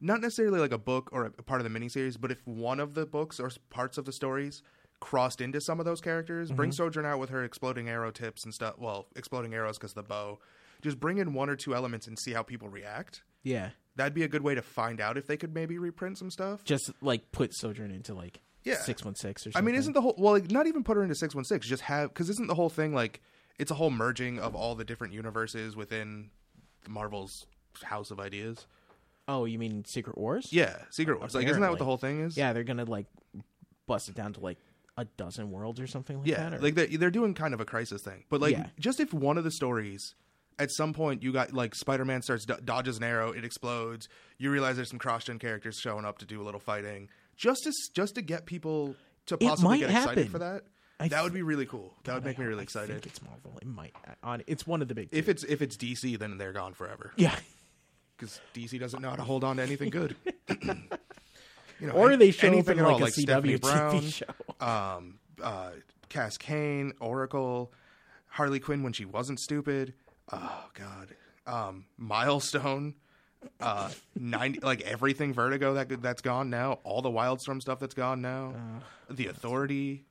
[0.00, 2.94] not necessarily like a book or a part of the miniseries, but if one of
[2.94, 4.62] the books or parts of the stories
[5.00, 6.76] crossed into some of those characters, bring Mm-hmm.
[6.76, 8.78] Sojourn out with her exploding arrow tips and stuff.
[8.78, 10.38] Well, exploding arrows because the bow.
[10.80, 13.22] Just bring in one or two elements and see how people react.
[13.46, 13.70] Yeah.
[13.94, 16.64] That'd be a good way to find out if they could maybe reprint some stuff.
[16.64, 18.76] just like put Sojourn into like Yeah.
[18.76, 19.62] six one six or something.
[19.62, 21.66] I mean, isn't the whole well, like, not even put her into six one six?
[21.66, 23.20] Just have because isn't the whole thing like
[23.58, 26.30] it's a whole merging of all the different universes within
[26.88, 27.46] Marvel's
[27.82, 28.66] House of Ideas?
[29.28, 30.52] oh you mean Secret Wars?
[30.52, 31.34] Yeah, Secret Wars.
[31.34, 32.36] Like, isn't that what the whole thing is?
[32.36, 32.52] yeah.
[32.52, 33.06] They're gonna like
[33.86, 34.58] bust it down to like
[34.98, 36.50] a dozen worlds or something like yeah.
[36.50, 36.58] that.
[36.58, 38.66] or- Like they're they're doing kind of a crisis thing, but like Yeah.
[38.78, 40.14] just if one of the stories.
[40.58, 44.08] At some point, you got like Spider Man starts do- dodges an arrow, it explodes.
[44.38, 47.64] You realize there's some cross gen characters showing up to do a little fighting, just
[47.64, 48.94] to just to get people
[49.26, 50.28] to possibly get excited happen.
[50.32, 50.62] for that.
[50.98, 51.92] I that th- would be really cool.
[52.04, 52.88] That would make I me really I excited.
[52.88, 53.58] think it's Marvel.
[53.60, 53.94] It might.
[54.22, 55.10] On it's one of the big.
[55.12, 57.12] If it's if it's DC, then they're gone forever.
[57.16, 57.36] yeah.
[58.16, 60.16] because DC doesn't know how to hold on to anything good.
[61.80, 63.60] you know, Or an- they show up anything in at like all, a like CW
[63.60, 64.12] Brown, TV
[64.60, 64.66] show.
[64.66, 65.70] um, uh,
[66.08, 67.72] Cass Cain, Oracle,
[68.28, 69.92] Harley Quinn when she wasn't stupid.
[70.32, 71.14] Oh God,
[71.46, 72.94] um, Milestone,
[73.60, 76.80] uh, ninety like everything Vertigo that that's gone now.
[76.84, 78.54] All the Wildstorm stuff that's gone now.
[79.08, 80.04] the Authority.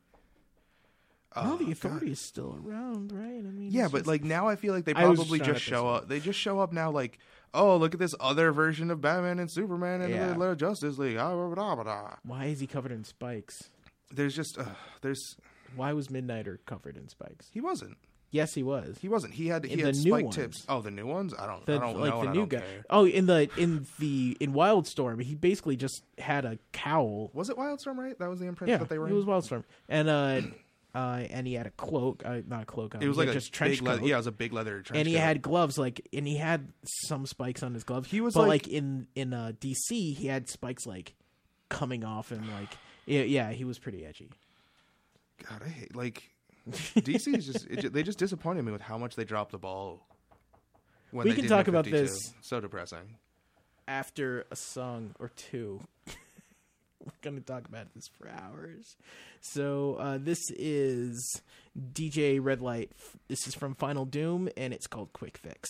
[1.35, 1.73] no, Oh, the God.
[1.73, 3.25] authority is still around, right?
[3.45, 5.87] I mean, Yeah, but just- like now I feel like they probably just just show
[5.89, 6.07] up.
[6.07, 7.19] They just show up now like,
[7.53, 10.33] oh, look at this other version of Batman and Superman and Yeah.
[10.33, 11.17] the Justice League.
[11.17, 12.15] Ah, blah, blah, blah.
[12.23, 13.69] why is he covered in spikes?
[14.09, 14.63] There's just uh,
[15.01, 15.35] there's
[15.75, 17.49] Why was Midnighter covered in spikes?
[17.51, 17.97] he wasn't.
[18.35, 18.97] Yes, he was.
[18.99, 19.33] He wasn't.
[19.33, 20.65] He had he In had the new spike tips.
[20.67, 21.33] Oh, the new ones?
[21.37, 22.21] I don't The, I don't like know.
[22.23, 22.57] the new don't guy.
[22.59, 22.85] care.
[22.89, 27.31] Oh, in the in the in Wildstorm, he basically just had a cowl.
[27.33, 28.17] Was it Wildstorm, right?
[28.19, 29.15] That was the imprint Yeah, that they were it in?
[29.15, 30.41] was Wildstorm, and uh,
[30.93, 32.95] uh, and he had a cloak, uh, not a cloak.
[32.95, 34.81] Um, it was like a just trench big leather, yeah, it was a big leather
[34.81, 35.21] trench and he coat.
[35.21, 38.09] had gloves, like, and he had some spikes on his gloves.
[38.11, 41.15] He was but like- like, in in uh, DC, he had spikes like
[41.69, 42.69] coming off, and like,
[43.05, 44.29] yeah, yeah, he was pretty edgy.
[45.49, 46.23] God, I hate like
[46.69, 50.05] DC is just it, they just disappointed me with how much they dropped the ball.
[51.11, 52.33] When We can talk about this.
[52.41, 53.17] So depressing.
[53.87, 55.81] after a song or two.
[57.05, 58.95] We're gonna talk about this for hours.
[59.39, 61.41] So uh, this is
[61.93, 62.91] DJ Red Light.
[63.27, 65.69] This is from Final Doom, and it's called Quick Fix.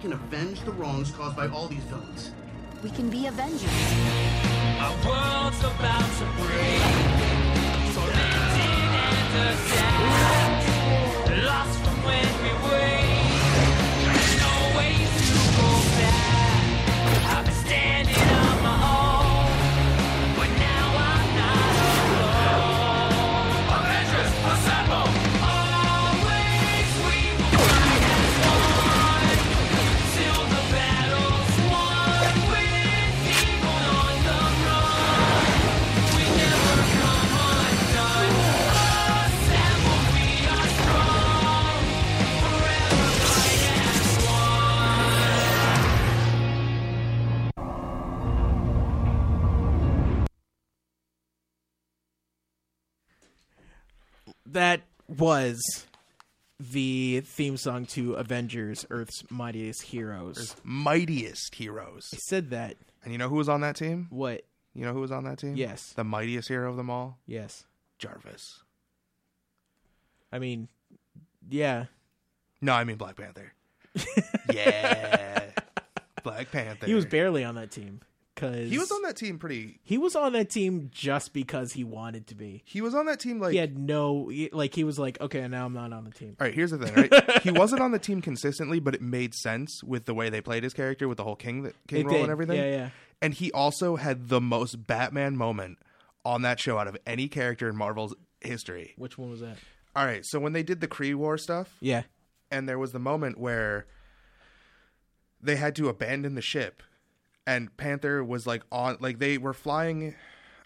[0.00, 2.30] Can avenge the wrongs caused by all these villains.
[2.82, 3.68] We can be Avengers.
[4.80, 6.80] Our world's about to break.
[7.92, 8.70] Tormented
[9.36, 10.29] and
[55.20, 55.86] was
[56.58, 60.56] the theme song to Avengers: Earth's Mightiest Heroes.
[60.64, 62.08] Mightiest heroes.
[62.12, 62.76] I said that.
[63.04, 64.08] And you know who was on that team?
[64.10, 64.42] What?
[64.74, 65.56] You know who was on that team?
[65.56, 65.92] Yes.
[65.94, 67.18] The mightiest hero of them all?
[67.26, 67.64] Yes.
[67.98, 68.62] Jarvis.
[70.32, 70.68] I mean,
[71.48, 71.86] yeah.
[72.60, 73.52] No, I mean Black Panther.
[74.52, 75.46] yeah.
[76.22, 76.86] Black Panther.
[76.86, 78.00] He was barely on that team
[78.34, 81.84] because He was on that team pretty He was on that team just because he
[81.84, 82.62] wanted to be.
[82.64, 84.74] He was on that team like he had no like.
[84.74, 86.36] He was like, okay, now I'm not on the team.
[86.40, 87.40] All right, here's the thing, right?
[87.42, 90.62] he wasn't on the team consistently, but it made sense with the way they played
[90.62, 92.22] his character with the whole king king It role did.
[92.22, 92.56] and everything.
[92.56, 92.90] Yeah, yeah.
[93.22, 95.78] And he also had the most Batman moment
[96.24, 98.94] on that show out of any character in Marvel's history.
[98.96, 99.56] Which one was that?
[99.96, 102.02] All right, so when they did the Kree War stuff, Yeah.
[102.50, 103.86] and there was the moment where
[105.42, 106.82] they had to abandon the ship
[107.54, 110.14] and Panther was like on like they were flying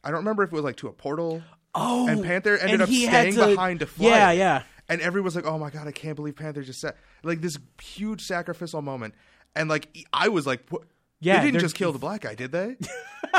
[0.02, 1.42] I don't remember if it was like to a portal.
[1.74, 4.08] Oh, and Panther ended and up staying to- behind to fly.
[4.08, 4.62] Yeah, yeah.
[4.88, 7.56] And everyone was like, "Oh my god, I can't believe Panther just said like this
[7.82, 9.14] huge sacrificial moment."
[9.56, 10.82] And like I was like, what?
[11.20, 12.76] Yeah, they didn't just kill the black guy, did they?"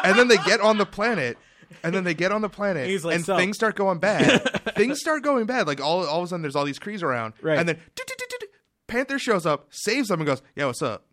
[0.04, 1.38] and then they get on the planet,
[1.84, 4.42] and then they get on the planet, like, and "So." things start going bad.
[4.76, 5.68] things start going bad.
[5.68, 7.60] Like all all of a sudden, there's all these Krees around, Right.
[7.60, 7.78] and then
[8.88, 11.06] Panther shows up, saves them, and goes, "Yeah, what's up?"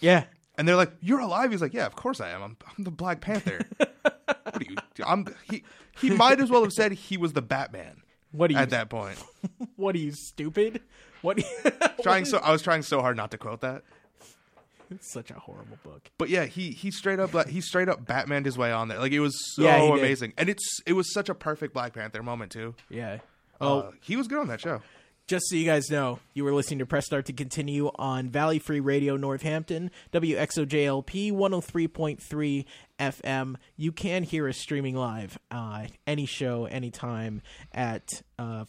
[0.00, 0.24] Yeah.
[0.58, 2.42] And they're like, "You're alive." He's like, "Yeah, of course I am.
[2.42, 4.76] I'm, I'm the Black Panther." what are you?
[5.06, 5.62] I'm he.
[6.00, 8.02] He might as well have said he was the Batman.
[8.32, 9.22] What are you at that point?
[9.76, 10.80] What are you stupid?
[11.22, 11.38] What?
[11.38, 11.44] You,
[12.02, 13.82] trying so I was trying so hard not to quote that.
[14.90, 16.08] It's such a horrible book.
[16.16, 18.98] But yeah, he he straight up like, he straight up Batmaned his way on there.
[18.98, 19.98] Like it was so Yeah, he did.
[19.98, 22.74] amazing, and it's it was such a perfect Black Panther moment too.
[22.88, 23.18] Yeah.
[23.60, 23.92] Oh, Oh.
[24.00, 24.80] he was good on that show.
[25.26, 28.60] Just so you guys know, you were listening to Press Start to continue on Valley
[28.60, 32.64] Free Radio Northampton, WXOJLP 103.3
[33.00, 33.56] FM.
[33.76, 38.66] You can hear us streaming live, uh, any show, anytime at, uh,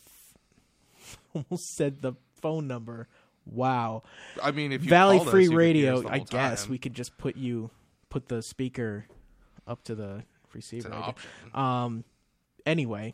[0.96, 3.08] f- almost said the phone number.
[3.46, 4.02] Wow.
[4.42, 6.72] I mean, if you Valley us, Free hear Radio, us I guess time.
[6.72, 7.70] we could just put you,
[8.10, 9.06] put the speaker
[9.68, 10.88] up to the receiver.
[10.88, 11.30] an option.
[11.54, 12.04] Um,
[12.66, 13.14] anyway,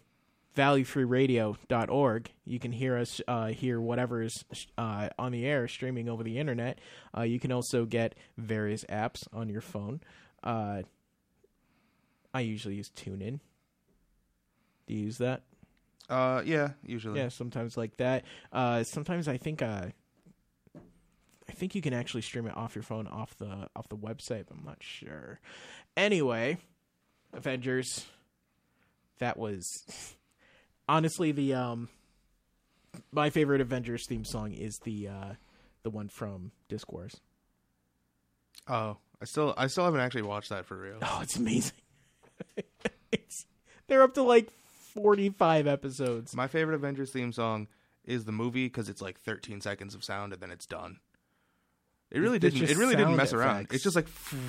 [0.56, 2.32] valleyfreeradio.org.
[2.46, 4.44] You can hear us uh, hear whatever is
[4.78, 6.80] uh, on the air streaming over the internet.
[7.18, 10.02] Uh, you can also get various apps on your phone.
[10.44, 10.84] Uh,
[12.34, 13.40] I usually use TuneIn.
[14.88, 15.44] Do you use that?
[16.10, 17.20] Uh, yeah, usually.
[17.20, 18.26] Yeah, sometimes like that.
[18.52, 19.86] Uh, sometimes I think uh,
[21.48, 24.46] I think you can actually stream it off your phone off the off the website.
[24.48, 25.40] But I'm not sure.
[25.96, 26.58] Anyway,
[27.34, 28.06] Avengers.
[29.20, 29.86] That was
[30.88, 31.90] honestly the um
[33.12, 35.34] my favorite Avengers theme song is the uh
[35.84, 37.18] the one from Disk Wars.
[38.68, 40.98] Oh, I still I still haven't actually watched that for real.
[41.02, 41.74] Oh, it's amazing.
[43.12, 43.46] it's,
[43.88, 44.50] they're up to like
[44.94, 46.36] 45 episodes.
[46.36, 47.68] My favorite Avengers theme song
[48.06, 51.00] is the movie because it's like 13 seconds of sound and then it's done.
[52.12, 52.62] It really didn't.
[52.62, 53.68] It really didn't mess around.
[53.72, 54.08] It's just like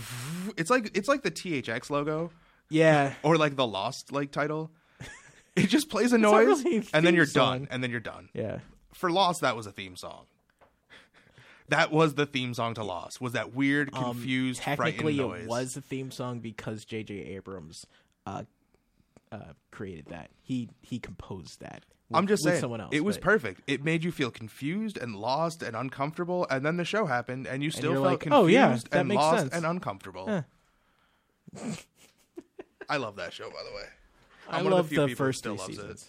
[0.57, 2.31] it's like it's like the THX logo.
[2.71, 3.15] Yeah.
[3.23, 4.71] Or like the Lost like title.
[5.65, 7.61] It just plays a noise really a and then you're song.
[7.61, 7.69] done.
[7.71, 8.29] And then you're done.
[8.35, 8.59] Yeah.
[8.93, 10.27] For Lost, that was a theme song.
[11.69, 13.21] That was the theme song to Lost.
[13.23, 15.43] Was that weird, Um, confused, technically frightened noise?
[15.45, 17.15] it was a theme song because J.J.
[17.15, 17.87] Abrams
[18.27, 18.43] uh,
[19.33, 19.39] uh,
[19.71, 20.29] created that.
[20.43, 21.85] He he composed that.
[22.11, 22.91] with- I'm just saying, someone else.
[22.93, 23.63] it was but- perfect.
[23.67, 27.63] It made you feel confused and lost and uncomfortable, and then the show happened, and
[27.63, 30.27] you still you're felt like, confused "Oh, yeah, and lost sense." and uncomfortable.
[30.29, 30.43] Huh.
[32.91, 33.87] I love that show, by the way.
[34.51, 36.09] I I'm one of love the the first three seasons.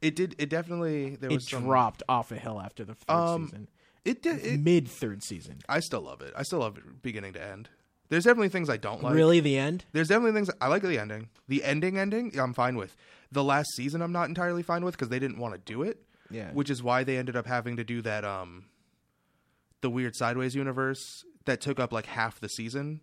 [0.00, 0.08] It.
[0.08, 0.34] it did.
[0.38, 1.16] It definitely.
[1.16, 3.68] There It some, dropped off a hill after the third Um, season.
[4.04, 4.62] It did.
[4.64, 5.60] Mid third season.
[5.68, 6.32] I still love it.
[6.36, 7.68] I still love it beginning to end.
[8.10, 9.14] There's definitely things I don't like.
[9.14, 9.84] really, the end?
[9.92, 11.30] There's definitely things I like the ending.
[11.48, 12.94] The ending ending I'm fine with.
[13.32, 16.02] The last season I'm not entirely fine with because they didn't want to do it.
[16.30, 16.50] Yeah.
[16.52, 18.66] Which is why they ended up having to do that um
[19.80, 23.00] the weird sideways universe that took up like half the season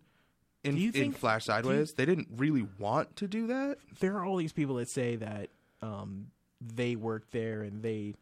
[0.63, 1.93] in Do you think, in Flash do you- Sideways.
[1.93, 3.77] They didn't really want to do that.
[3.99, 5.49] There are all these people that say that
[5.81, 6.27] um,
[6.59, 8.15] they worked there and they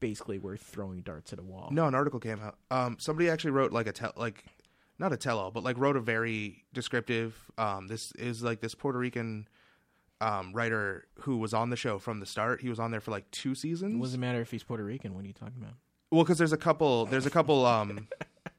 [0.00, 1.68] basically were throwing darts at a wall.
[1.72, 2.56] No, an article came out.
[2.70, 4.44] Um, somebody actually wrote like a tell, like
[4.98, 7.50] not a tell-all, but like wrote a very descriptive.
[7.56, 9.48] Um, this is like this Puerto Rican
[10.20, 12.60] um, writer who was on the show from the start.
[12.60, 13.94] He was on there for like two seasons.
[13.96, 15.14] It doesn't matter if he's Puerto Rican.
[15.14, 15.74] What are you talking about?
[16.10, 18.06] Well, because there's a couple, there's a couple, um,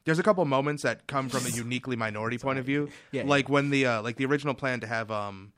[0.05, 2.89] there's a couple moments that come from a uniquely minority point of view.
[3.11, 5.53] Yeah, like when the uh, like the original plan to have um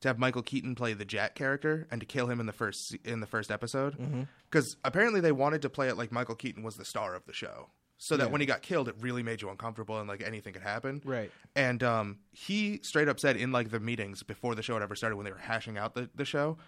[0.00, 2.94] to have Michael Keaton play the Jack character and to kill him in the first
[3.04, 4.22] in the first episode Mm-hmm.
[4.50, 7.32] because apparently they wanted to play it like Michael Keaton was the star of the
[7.32, 7.70] show.
[8.00, 8.30] So that Yeah.
[8.30, 11.02] when he got killed, it really made you uncomfortable and like anything could happen.
[11.04, 11.32] Right.
[11.56, 14.94] And um, he straight up said in like the meetings before the show had ever
[14.94, 16.58] started when they were hashing out the, the show,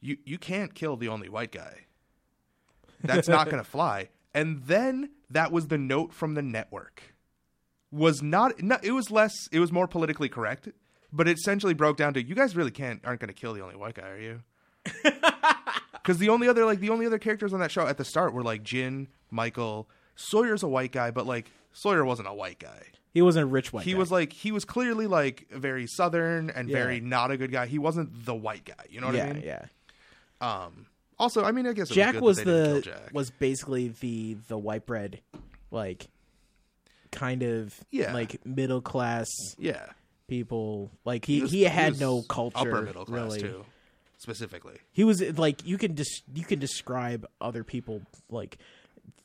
[0.00, 1.86] you you can't kill the only white guy.
[3.04, 4.08] That's not going to fly.
[4.34, 7.14] And then that was the note from the network.
[7.92, 10.68] Was not, no, it was less it was more politically correct,
[11.12, 13.60] but it essentially broke down to you guys really can't aren't going to kill the
[13.62, 14.42] only white guy, are you?
[16.04, 18.32] Cuz the only other like the only other characters on that show at the start
[18.32, 22.82] were like Jin, Michael, Sawyer's a white guy, but like Sawyer wasn't a white guy.
[23.12, 23.84] He wasn't a rich white.
[23.84, 23.98] he guy.
[23.98, 26.76] was like he was clearly like very southern and Yeah.
[26.76, 27.66] very not a good guy.
[27.66, 28.84] He wasn't the white guy.
[28.88, 29.42] You know what yeah, I mean?
[29.42, 29.64] yeah.
[30.40, 30.86] Um.
[31.20, 33.10] Also, I mean, I guess Jack was, was good that they didn't the Jack.
[33.14, 35.20] was basically the the white bread,
[35.70, 36.08] like
[37.12, 38.12] kind of Yeah.
[38.14, 39.86] like middle class yeah.
[40.28, 40.90] people.
[41.04, 42.56] Like he was- he had was no culture.
[42.58, 43.40] upper middle class really.
[43.40, 43.64] too,
[44.18, 44.78] specifically.
[44.92, 48.58] He was like you can dis- you can describe other people like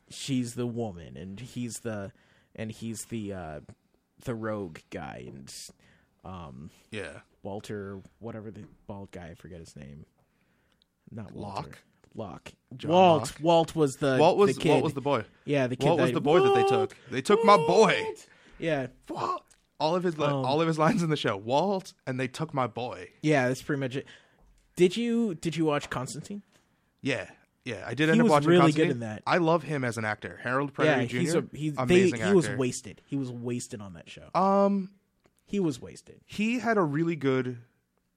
[0.09, 2.11] she's the woman and he's the
[2.55, 3.59] and he's the uh
[4.23, 5.49] the rogue guy and
[6.23, 7.19] um Yeah.
[7.43, 10.05] Walter whatever the bald guy I forget his name.
[11.11, 11.61] Not Walter.
[11.61, 11.77] Locke?
[12.15, 12.51] Locke.
[12.77, 13.21] John Walt.
[13.21, 13.35] Locke?
[13.41, 14.69] Walt was the Walt was the kid.
[14.69, 15.23] Walt was the boy.
[15.45, 15.85] yeah the kid.
[15.87, 16.95] Walt was the boy that they took.
[17.11, 18.01] They took my boy.
[18.59, 19.43] Yeah, Walt.
[19.79, 21.35] All of his li- Um, all of his lines in the show.
[21.35, 23.09] Walt and they took my boy.
[23.21, 24.05] yeah, that's pretty much it.
[24.77, 26.41] Did you did you watch Constantine?
[27.01, 27.29] Yeah.
[27.65, 28.87] Yeah, I did He end up was watching really Constantine.
[28.89, 29.23] good in that.
[29.25, 30.39] I love him as an actor.
[30.43, 31.17] Harold Perrineau yeah, Jr.
[31.17, 33.01] he's a he's they, amazing he was wasted.
[33.07, 34.29] He was wasted on that show.
[34.35, 34.91] Um,
[35.45, 36.21] he was wasted.
[36.25, 37.57] he had a really good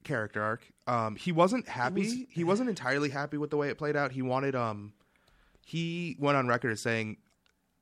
[0.09, 0.67] character arc.
[0.89, 2.01] Um, he wasn't happy.
[2.03, 4.11] was- he wasn't entirely happy with the way it played out.
[4.13, 4.93] He wanted um,
[5.65, 7.19] he went on record as saying,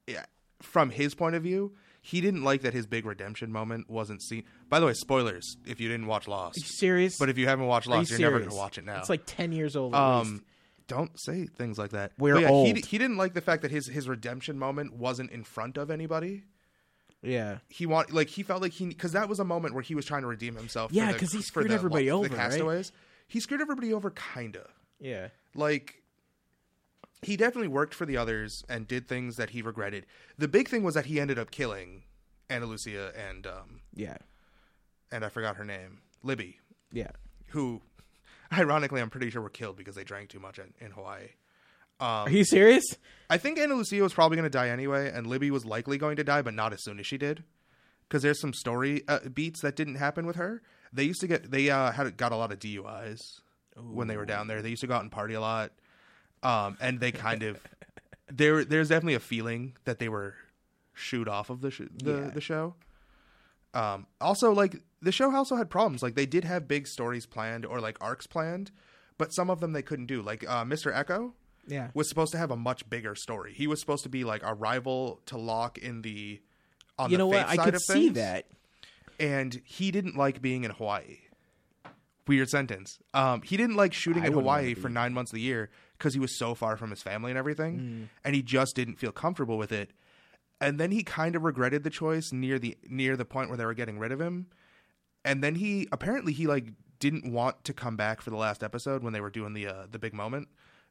[0.07, 0.24] yeah,
[0.61, 1.72] from his point of view,
[2.03, 4.45] he didn't like that his big redemption moment wasn't seen.
[4.68, 6.66] By the way, spoilers if you didn't watch Are you Lost.
[6.79, 7.18] serious?
[7.18, 8.99] But if you haven't watched Are you Lost, you are never gonna watch it now.
[8.99, 9.95] It's like ten years old.
[9.95, 10.31] at least.
[10.31, 10.45] um,
[10.89, 12.12] don't say things like that.
[12.16, 12.77] We're yeah, He, old.
[12.85, 16.45] he didn't like the fact that his his redemption moment wasn't in front of anybody
[17.27, 19.95] yeah, he want like he felt like he because that was a moment where he
[19.95, 20.93] was trying to redeem himself.
[20.93, 22.37] Yeah, 'cause he for screwed the- everybody the over, right?
[22.37, 22.93] castaways.
[23.29, 24.68] He screwed everybody over, kinda.
[25.01, 25.29] yeah.
[25.55, 26.03] Like
[27.22, 30.07] he definitely worked for the others and did things that he regretted.
[30.39, 32.05] The big thing was that he ended up killing
[32.49, 34.18] Ana Lucia and um Yeah,
[35.11, 36.61] and I forgot her name, Libby,
[36.92, 37.11] yeah.
[37.49, 37.83] who
[38.53, 41.30] ironically I'm pretty sure were killed because they drank too much in, in Hawaii.
[42.01, 42.85] Are you serious?
[43.29, 46.17] I think Ana Lucia was probably going to die anyway, and Libby was likely going
[46.17, 47.43] to die, but not as soon as she did.
[48.09, 50.63] Because there's some story uh, beats that didn't happen with her.
[50.93, 53.18] They used to get they uh, had got a lot of DUIs
[53.77, 54.63] when they were down there.
[54.63, 55.73] They used to go out and party a lot,
[56.45, 57.61] um, and they kind of
[58.29, 58.64] there.
[58.64, 60.35] There's definitely a feeling that they were
[60.95, 62.31] shoot off of the sh- the, Yeah.
[62.31, 62.75] the show.
[63.75, 66.03] Um, also, like the show also had problems.
[66.03, 68.71] Like they did have big stories planned or like arcs planned,
[69.18, 70.23] but some of them they couldn't do.
[70.23, 70.95] Like uh, Mr.
[70.95, 71.33] Eko
[71.67, 71.91] Yeah.
[71.95, 73.53] was supposed to have a much bigger story.
[73.53, 76.41] He was supposed to be like a rival to Locke in the
[76.99, 77.47] on You the know what?
[77.49, 78.47] I could see that.
[79.21, 81.18] and he didn't like being in Hawaii.
[82.29, 82.99] Weird sentence.
[83.14, 86.13] Um, he didn't like shooting I in Hawaii for nine months of the year because
[86.13, 88.09] he was so far from his family and everything, Mm.
[88.25, 89.93] and he just didn't feel comfortable with it.
[90.61, 93.64] And then he kind of regretted the choice near the near the point where they
[93.64, 94.47] were getting rid of him.
[95.25, 96.68] And then he apparently he like
[96.99, 99.87] didn't want to come back for the last episode when they were doing the uh,
[99.88, 100.49] the big moment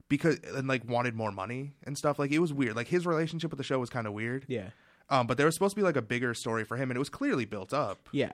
[0.10, 2.19] because and like wanted more money and stuff.
[2.19, 2.76] Like it was weird.
[2.76, 4.45] Like his relationship with the show was kind of weird.
[4.48, 4.69] Yeah.
[5.10, 6.99] Um, but there was supposed to be like a bigger story for him, and it
[6.99, 8.10] was clearly built up.
[8.11, 8.32] Yeah.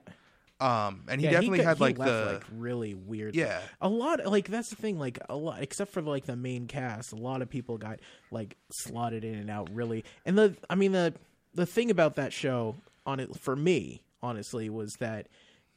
[0.60, 3.34] Um, and he yeah, definitely got- had he like left, the like really weird.
[3.34, 3.60] Yeah.
[3.80, 4.24] a lot.
[4.26, 4.98] Like that's the thing.
[4.98, 7.98] Like a lot, except for like the main cast, a lot of people got
[8.30, 9.70] like slotted in and out.
[9.74, 11.14] Really, and the I mean the
[11.54, 15.26] the thing about that show on it for me, honestly, was that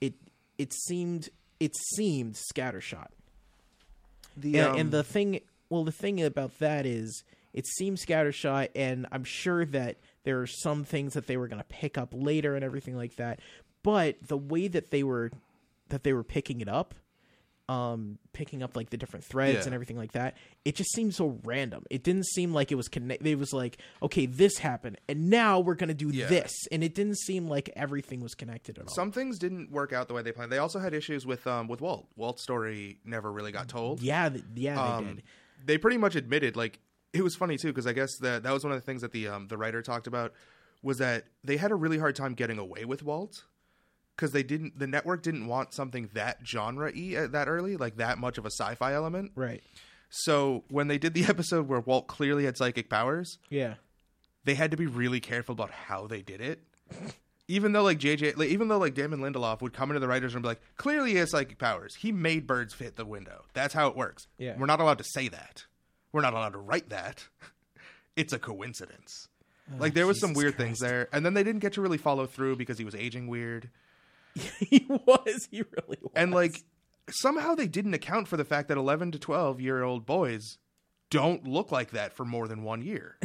[0.01, 0.13] it
[0.59, 3.07] it seemed it seemed scattershot.
[4.37, 5.39] the and, um, and the thing
[5.75, 7.23] well the thing about that is
[7.53, 11.61] it seems scattershot and i'm sure that there are some things that they were going
[11.61, 13.39] to pick up later and everything like that
[13.83, 15.31] but the way that they were
[15.89, 16.95] that they were picking it up
[17.67, 19.63] um picking up like the different threads Yeah.
[19.65, 22.87] and everything like that it just seemed so random it didn't seem like it was
[22.87, 23.25] connected.
[23.25, 26.27] it was like okay this happened and now we're going to do Yeah.
[26.27, 29.93] this and it didn't seem like everything was connected at all some things didn't work
[29.93, 30.51] out the way they planned.
[30.51, 32.07] They also had issues with um with Walt.
[32.15, 33.99] Walt's story never really got told.
[33.99, 35.23] yeah th- yeah they um, did
[35.63, 36.79] They pretty much admitted like
[37.13, 39.11] it was funny too because I guess that that was one of the things that
[39.11, 40.33] the um the writer talked about
[40.81, 43.45] was that they had a really hard time getting away with Walt
[44.15, 48.17] because they didn't the network didn't want something that genre y that early like that
[48.17, 49.31] much of a sci-fi element.
[49.35, 49.63] right
[50.09, 53.75] So when they did the episode where Walt clearly had psychic powers, yeah
[54.43, 56.61] they had to be really careful about how they did it.
[57.47, 60.33] Even though like JJ, like, even though like Damon Lindelof would come into the writers
[60.33, 61.95] room and be like, clearly he has psychic powers.
[61.95, 63.43] He made birds fit the window.
[63.53, 64.27] That's how it works.
[64.39, 64.55] Yeah.
[64.57, 65.65] We're not allowed to say that.
[66.11, 67.27] We're not allowed to write that.
[68.15, 69.27] it's a coincidence.
[69.71, 71.81] Oh, like there was some Oh, weird things there, and then they didn't get to
[71.81, 73.69] really follow through because he was aging weird.
[74.59, 76.63] he was he really was And like
[77.09, 80.57] somehow they didn't account for the fact that 11 to 12 year old boys
[81.11, 83.17] don't look like that for more than one year.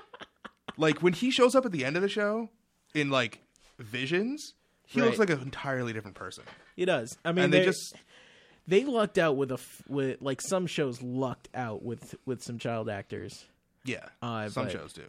[0.76, 2.48] like when he shows up at the end of the show
[2.94, 3.40] in like
[3.78, 4.54] visions,
[4.86, 6.44] he looks like an entirely different person.
[6.76, 7.16] He does.
[7.24, 7.94] I mean, and they just
[8.66, 12.58] they lucked out with a f- with like some shows lucked out with with some
[12.58, 13.44] child actors.
[13.84, 15.04] yeah, Uh, some but- shows do.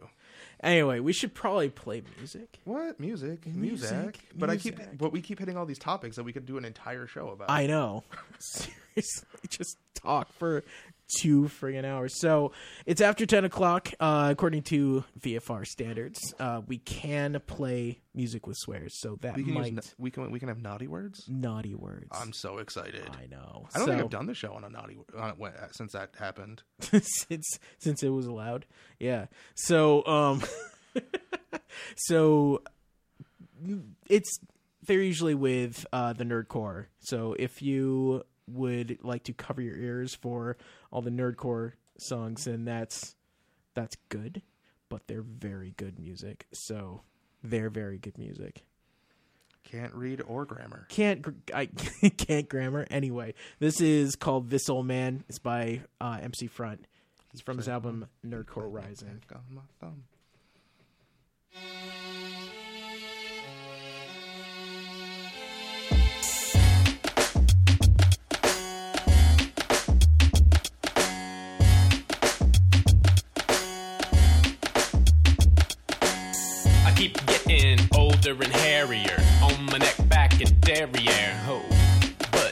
[0.64, 2.60] Anyway, we should probably play music.
[2.66, 3.48] What music?
[3.48, 4.20] Music, Music.
[4.38, 6.66] But I keep but we keep hitting all these topics that we could do an
[6.66, 7.50] entire show about.
[7.50, 8.04] I know.
[8.40, 10.64] Seriously, just talk for
[11.20, 12.20] two friggin' hours.
[12.20, 12.52] So
[12.86, 16.20] it's after ten o'clock, uh, according to VFR standards.
[16.40, 20.32] Uh, we can play music with swears, so that we can might use, we can
[20.32, 21.26] we can have naughty words.
[21.28, 22.08] naughty words.
[22.12, 23.10] I'm so excited.
[23.14, 23.68] I know.
[23.74, 25.36] I don't so, think I've done the show on a naughty on,
[25.72, 26.64] since that happened.
[27.02, 28.66] since since it was allowed.
[29.00, 29.28] Yeah.
[29.56, 30.44] So um
[31.96, 32.62] so
[34.10, 34.40] it's
[34.86, 36.88] they're usually with uh the nerdcore.
[37.00, 38.24] So if you
[38.54, 40.58] would like to cover your ears for
[40.92, 43.16] all the nerdcore songs and that's
[43.74, 44.42] that's good,
[44.90, 46.48] but they're very good music.
[46.52, 47.02] So
[47.44, 48.64] they're very good music.
[49.64, 50.86] Can't read or grammar.
[50.90, 51.66] Can't gr- I
[52.18, 53.34] can't grammar anyway.
[53.60, 55.24] This is called This Old Man.
[55.30, 56.80] It's by uh, MC Frontalot.
[57.32, 59.22] It's from his album Nerdcore Rising.
[78.22, 81.40] Getting and hairier on my neck, back, and derriere.
[81.48, 81.81] Oh.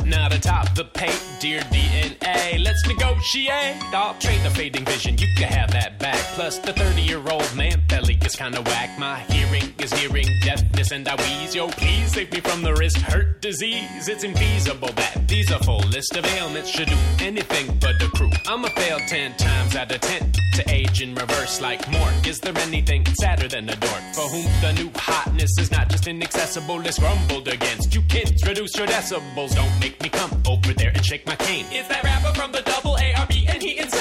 [0.09, 2.63] Not atop the paint, dear DNA.
[2.63, 3.75] Let's negotiate.
[3.93, 6.17] I'll trade the fading vision, you can have that back.
[6.33, 8.97] Plus, the 30 year old man belly is kinda whack.
[8.97, 11.53] My hearing is nearing deafness, and I wheeze.
[11.53, 14.07] Yo, please save me from the wrist hurt disease.
[14.07, 18.31] It's infeasible that these a full list of ailments should do anything but accrue.
[18.47, 22.25] I'm a fail 10 times out of 10 to age in reverse like Mork.
[22.25, 26.07] Is there anything sadder than a dork for whom the new hotness is not just
[26.07, 27.93] inaccessible, it's grumbled against?
[27.93, 31.65] You kids, reduce your decibels, don't make me come over there and shake my cane.
[31.71, 33.98] Is that rapper from the double ARB and he insane?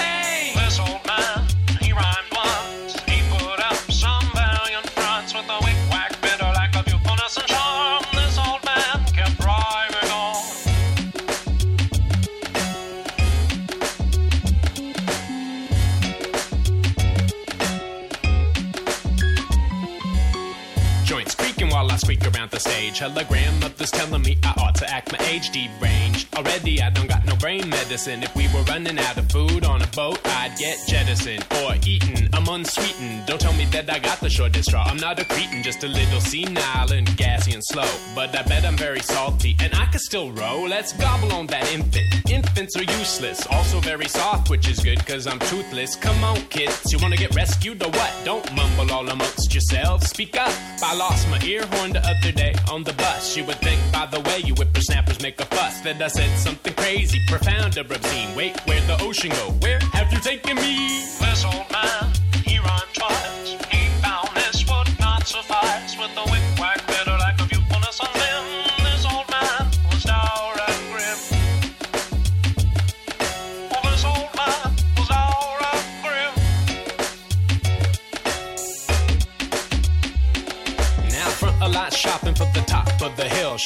[22.59, 22.98] The stage.
[22.98, 26.35] Hella grandmother's telling me I ought to act my age deranged.
[26.36, 28.22] Already I don't got no brain medicine.
[28.22, 32.28] If we were running out of food on a boat, I'd get jettisoned or eaten.
[32.32, 33.26] I'm unsweetened.
[33.26, 34.85] Don't tell me that I got the shortest straw.
[34.85, 37.90] I'm not a cretin, just a little senile and gassy and slow.
[38.14, 40.68] But I bet I'm very salty and I can still roll.
[40.68, 42.30] Let's gobble on that infant.
[42.30, 45.97] Infants are useless, also very soft, which is good cause I'm toothless.
[45.97, 48.12] Come on, kids, you wanna get rescued or what?
[48.24, 50.09] Don't mumble all amongst yourselves.
[50.09, 50.52] Speak up.
[50.82, 53.37] I lost my ear horn the other day on the bus.
[53.37, 56.75] You would think by the way you whippersnappers make a fuss that I said something
[56.75, 58.35] crazy, profound or obscene.
[58.35, 59.51] Wait, where'd the ocean go?
[59.61, 61.01] Where have you taken me?
[61.20, 62.12] This old man,
[62.45, 63.48] he rhymed twice.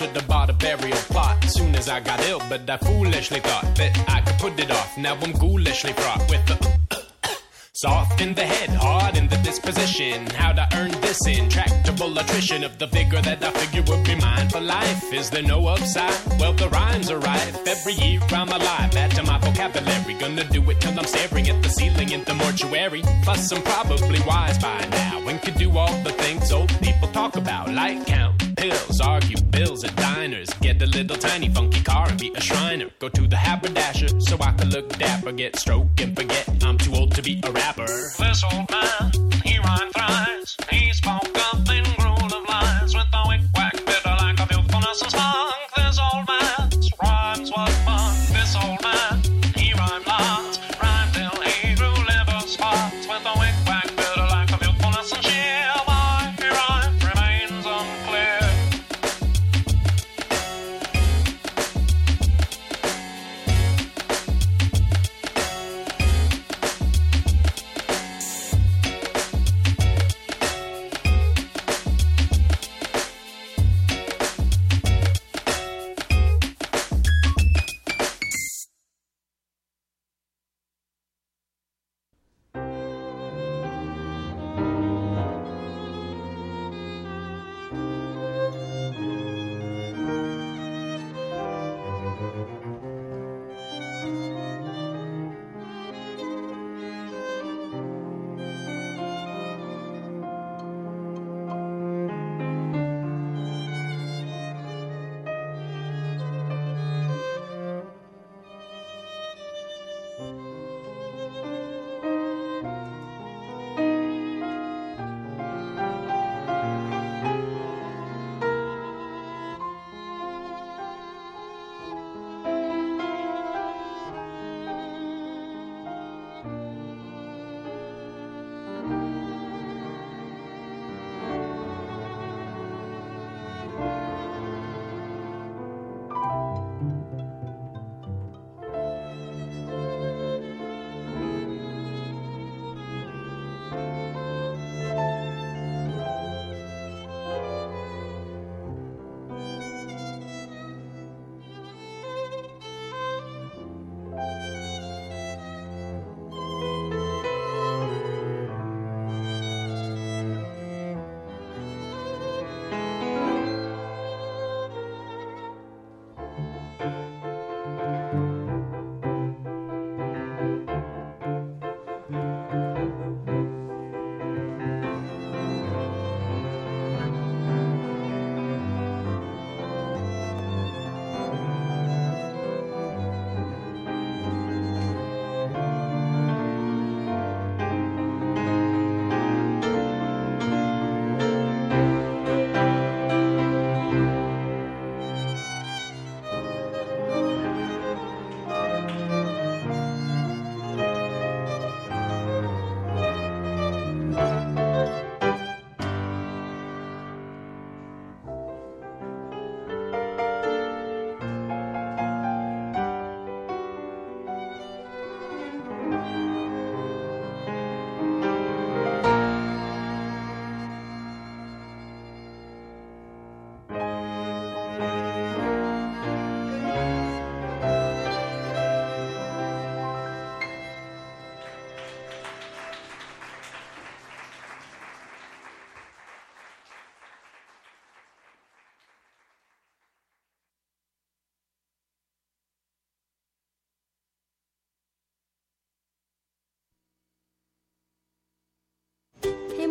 [0.01, 0.23] Of the hill.
[0.23, 3.77] Should have bought a burial plot soon as I got ill, but I foolishly thought
[3.77, 4.97] that I could put it off.
[4.97, 6.73] Now I'm ghoulishly fraught with the
[7.74, 10.27] Soft in the head, hard in the disposition.
[10.27, 14.48] How'd I earn this intractable attrition of the vigor that I figure would be mine
[14.51, 15.12] for life?
[15.12, 16.14] Is there no upside?
[16.39, 17.23] Well, the rhymes are.
[17.66, 18.94] Every year I'm alive.
[18.94, 20.14] Add to my vocabulary.
[20.14, 23.02] Gonna do it till I'm staring at the ceiling in the mortuary.
[23.24, 27.36] Plus, I'm probably wise by now and could do all the things old people talk
[27.36, 32.18] about, like count pills, argue bills at diners, get a little tiny funky car and
[32.18, 32.89] be a shriner.
[33.01, 36.94] Go to the haberdasher so I can look dapper, get stroke and forget I'm too
[36.94, 37.86] old to be a rapper.
[37.86, 39.32] This old man,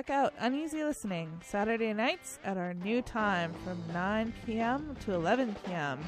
[0.00, 4.96] Check out Uneasy Listening Saturday nights at our new time from 9 p.m.
[5.04, 6.00] to 11 p.m.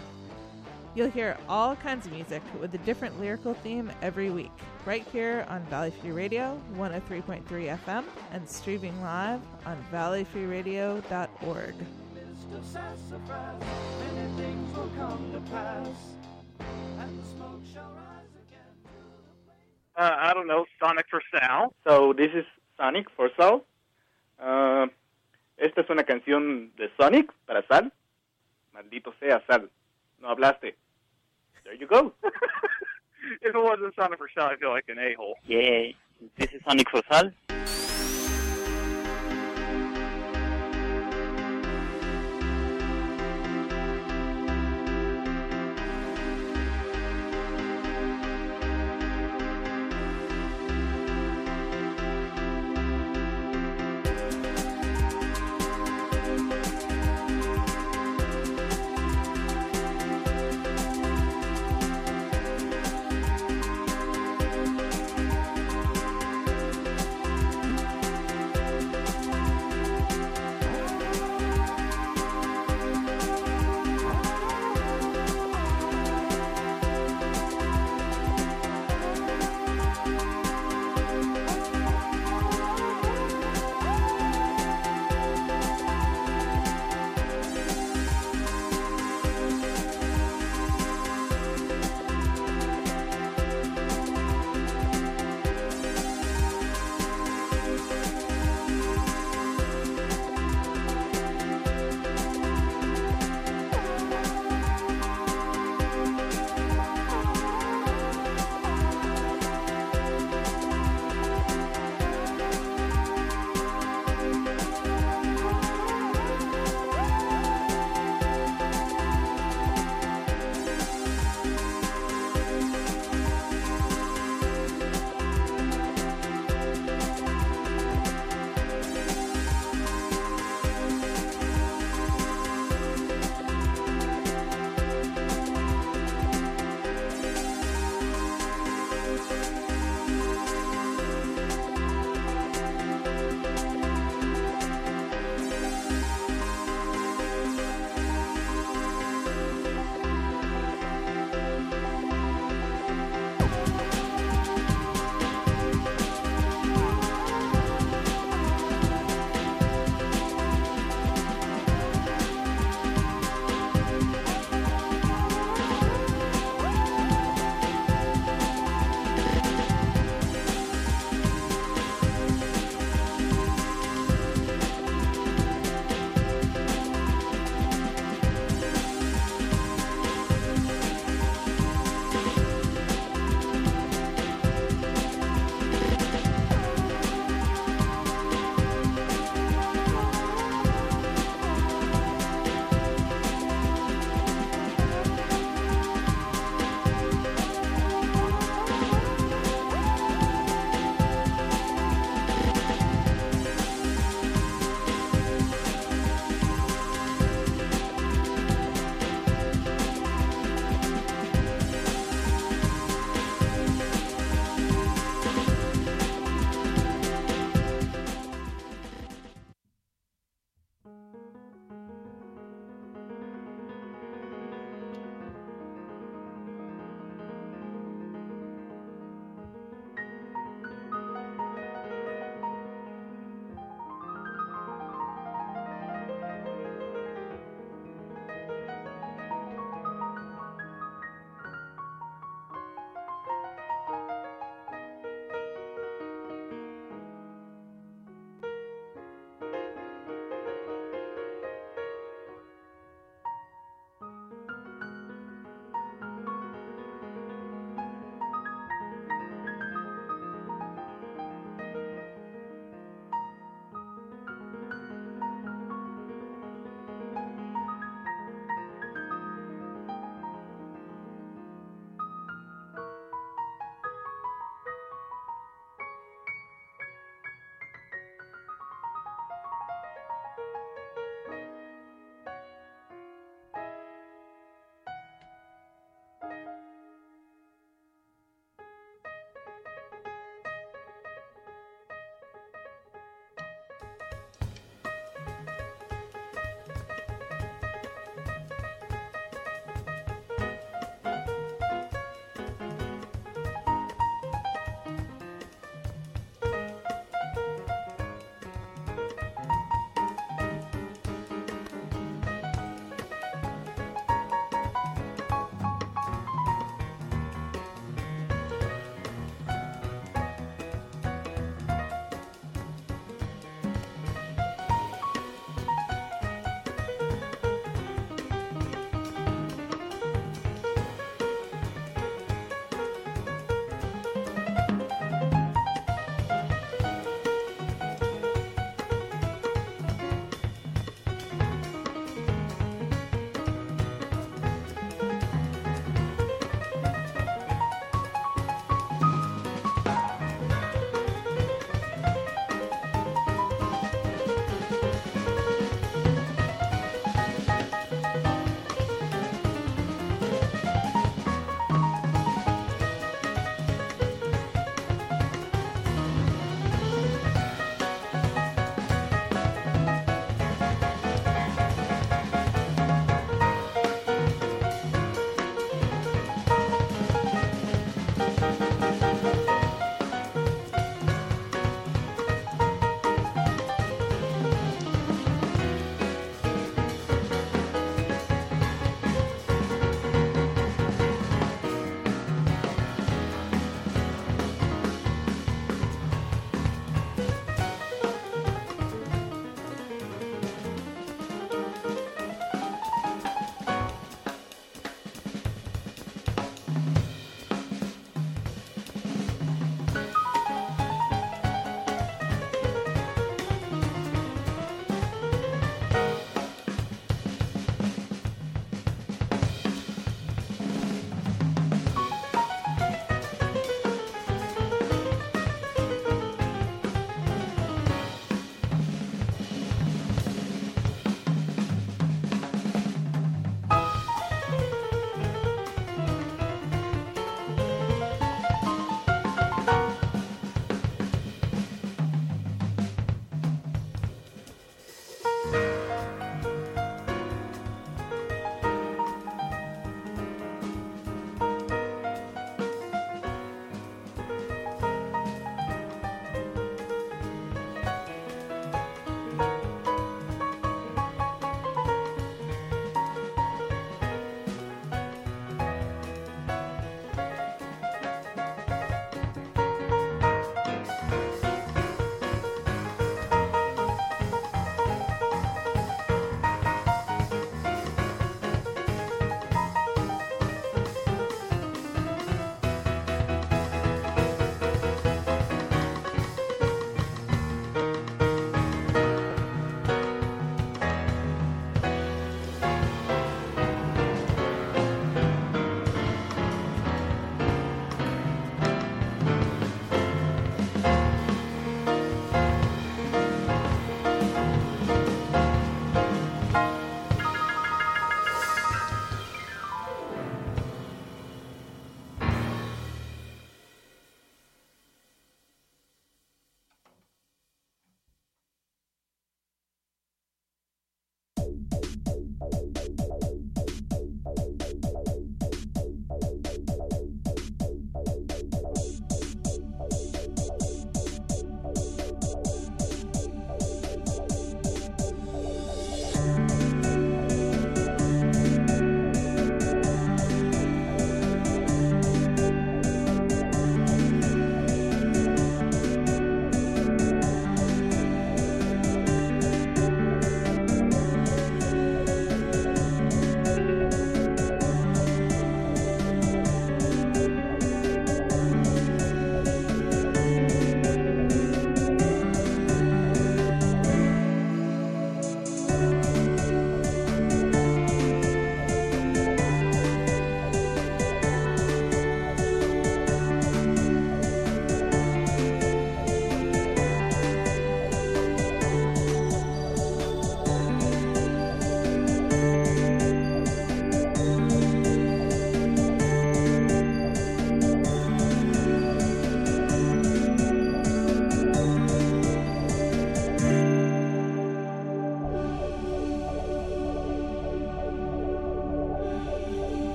[0.95, 4.51] You'll hear all kinds of music with a different lyrical theme every week,
[4.87, 7.45] right here on Valley Free Radio 103.3
[7.85, 11.75] FM and streaming live on valleyfreeradio.org.
[12.15, 12.65] Mr.
[12.65, 13.63] Sassafras,
[14.15, 15.87] many things will come to pass,
[16.99, 18.73] and the smoke shall rise again.
[19.99, 21.75] Uh, I don't know, Sonic for Sal.
[21.87, 22.47] So this is
[22.79, 23.67] Sonic for Sal.
[24.43, 24.89] Uh,
[25.57, 27.93] esta es una canción de Sonic para Sal.
[28.73, 29.71] Maldito sea Sal.
[30.21, 30.77] No hablaste.
[31.63, 32.13] There you go.
[33.41, 35.37] if it wasn't Sonic for Sal, I feel like an a-hole.
[35.47, 35.93] Yeah,
[36.37, 37.31] this is Sonic for Sal.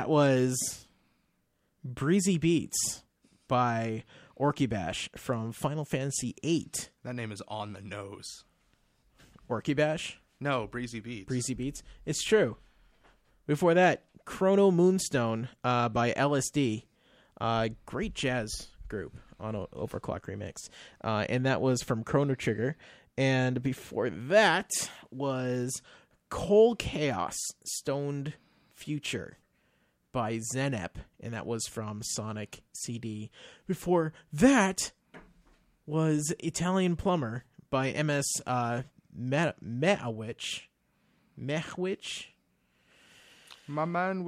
[0.00, 0.86] That was
[1.84, 3.02] Breezy Beats
[3.48, 4.04] by
[4.40, 6.70] Orky Bash from Final Fantasy VIII.
[7.04, 8.44] That name is on the nose.
[9.46, 10.18] Orky Bash?
[10.40, 11.28] No, Breezy Beats.
[11.28, 11.82] Breezy Beats.
[12.06, 12.56] It's true.
[13.46, 16.84] Before that, Chrono Moonstone uh, by LSD.
[17.38, 20.70] Uh, great jazz group on o- Overclock Remix.
[21.04, 22.78] Uh, and that was from Chrono Trigger.
[23.18, 24.70] And before that
[25.10, 25.82] was
[26.30, 27.36] Cold Chaos
[27.66, 28.32] Stoned
[28.74, 29.36] Future
[30.12, 30.90] by Zenep.
[31.20, 33.30] And that was from Sonic CD.
[33.66, 34.92] Before that
[35.86, 38.82] was Italian Plumber by MS uh,
[39.14, 40.62] Meta- Metawitch.
[43.66, 44.24] My man,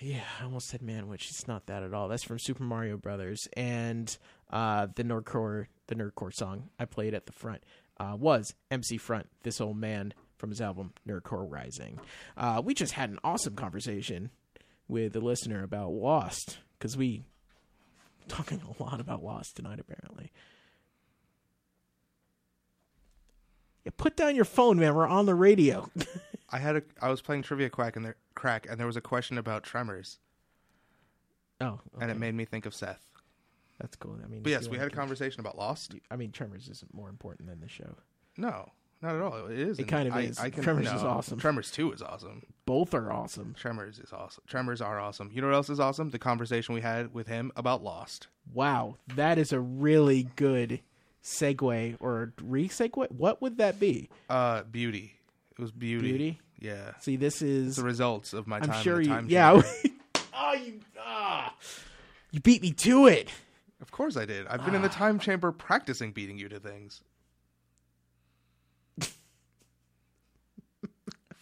[0.00, 1.28] yeah, I almost said Manwich.
[1.28, 2.08] It's not that at all.
[2.08, 4.16] That's from Super Mario Brothers, and
[4.50, 7.62] uh, the nerdcore, the nerdcore song I played at the front
[7.98, 9.28] uh, was MC Front.
[9.44, 12.00] This old man from his album Nerdcore Rising.
[12.36, 14.30] Uh, we just had an awesome conversation
[14.88, 17.24] with the listener about Lost because we
[18.28, 20.32] talking a lot about Lost tonight apparently.
[23.84, 24.94] Yeah, put down your phone, man.
[24.94, 25.90] We're on the radio.
[26.50, 29.00] I had a I was playing trivia quack and there crack and there was a
[29.00, 30.18] question about tremors.
[31.60, 33.04] Oh, and it made me think of Seth.
[33.80, 34.18] That's cool.
[34.22, 35.94] I mean, But yes, we had a conversation about Lost.
[36.10, 37.96] I mean, Tremors isn't more important than the show.
[38.36, 38.70] No,
[39.04, 39.46] not at all.
[39.46, 39.78] It is.
[39.78, 40.38] It kind of I, is.
[40.38, 41.38] I can, Tremors is awesome.
[41.38, 42.42] Tremors Two is awesome.
[42.66, 43.54] Both are awesome.
[43.58, 44.42] Tremors is awesome.
[44.46, 45.30] Tremors are awesome.
[45.32, 46.10] You know what else is awesome?
[46.10, 48.28] The conversation we had with him about Lost.
[48.52, 50.80] Wow, that is a really good
[51.22, 53.10] segue or re-segue.
[53.10, 54.08] What would that be?
[54.28, 55.14] Uh, beauty.
[55.52, 56.08] It was beauty.
[56.10, 56.40] Beauty?
[56.58, 56.92] Yeah.
[57.00, 58.70] See, this is It's the results of my time.
[58.70, 59.08] I'm in sure you.
[59.08, 59.62] time Yeah.
[60.34, 60.80] oh, you.
[60.98, 61.54] Ah,
[62.30, 63.28] you beat me to it.
[63.80, 64.46] Of course I did.
[64.46, 67.02] I've been in the time chamber practicing beating you to things.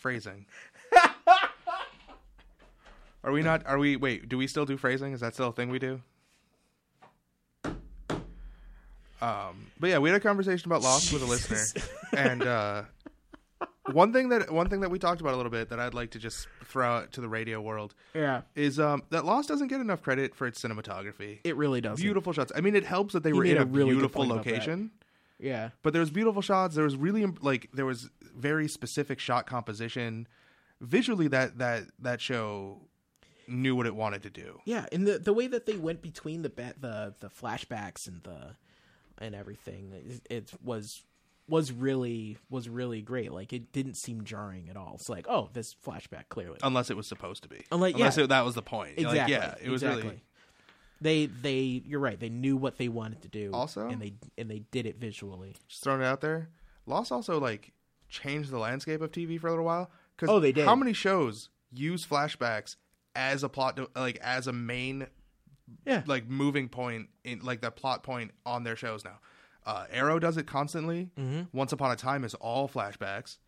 [0.03, 0.45] Phrasing.
[3.25, 3.65] Are we not?
[3.67, 3.97] Are we?
[3.97, 4.29] Wait.
[4.29, 5.13] Do we still do phrasing?
[5.13, 6.01] Is that still a thing we do?
[9.21, 9.71] Um.
[9.79, 11.83] But yeah, we had a conversation about Lost with a listener,
[12.17, 12.83] and uh,
[13.93, 16.11] one thing that one thing that we talked about a little bit that I'd like
[16.13, 18.41] to just throw out to the radio world, Yeah.
[18.57, 21.39] is um that Lost doesn't get enough credit for its cinematography.
[21.45, 22.03] It really doesn't.
[22.03, 22.51] Beautiful shots.
[22.57, 24.51] I mean, it helps that they He were in a really beautiful point about that.
[24.51, 24.91] location.
[25.43, 25.71] Yeah.
[25.83, 26.75] But there was beautiful shots.
[26.75, 30.27] There was really like there was very specific shot composition.
[30.81, 32.81] Visually, that that that show
[33.49, 34.61] knew what it wanted to do.
[34.65, 38.57] Yeah, and the the way that they went between the the the flashbacks and the
[39.19, 41.03] and everything, it, it was
[41.49, 43.33] was really was really great.
[43.33, 44.93] Like it didn't seem jarring at all.
[44.95, 46.59] It's like, oh, this flashback clearly.
[46.63, 47.65] Unless it was supposed to be.
[47.71, 48.25] Unless, Unless yeah.
[48.25, 48.99] it, that was the point.
[48.99, 49.33] Like, Exactly.
[49.35, 50.03] yeah, it was exactly.
[50.03, 50.23] really.
[51.03, 52.19] They they you're right.
[52.19, 53.51] They knew what they wanted to do.
[53.53, 55.57] Also- and they and they did it visually.
[55.69, 56.49] Just throwing it out there.
[56.87, 57.73] Lost also like
[58.09, 59.91] changed the landscape of TV for a little while.
[60.17, 60.65] 'Cause Oh, they did.
[60.67, 62.77] How many shows use flashbacks
[63.17, 65.07] as a plot, to, like as a main,
[65.87, 69.19] yeah, like moving point in like the plot point on their shows now.
[69.65, 71.11] Uh, Arrow does it constantly.
[71.17, 71.49] Mhm.
[71.53, 73.39] Once Upon a Time is all flashbacks.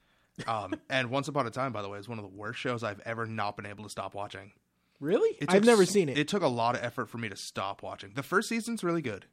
[0.47, 2.82] Um, and Once Upon a Time, by the way, is one of the worst shows
[2.82, 4.52] I've ever not been able to stop watching.
[5.01, 5.37] Really?
[5.41, 6.19] It I've never seen it.
[6.19, 8.12] It took a lot of effort for me to stop watching.
[8.15, 9.27] The first season's really good.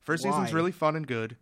[0.00, 1.36] First season's really fun and good.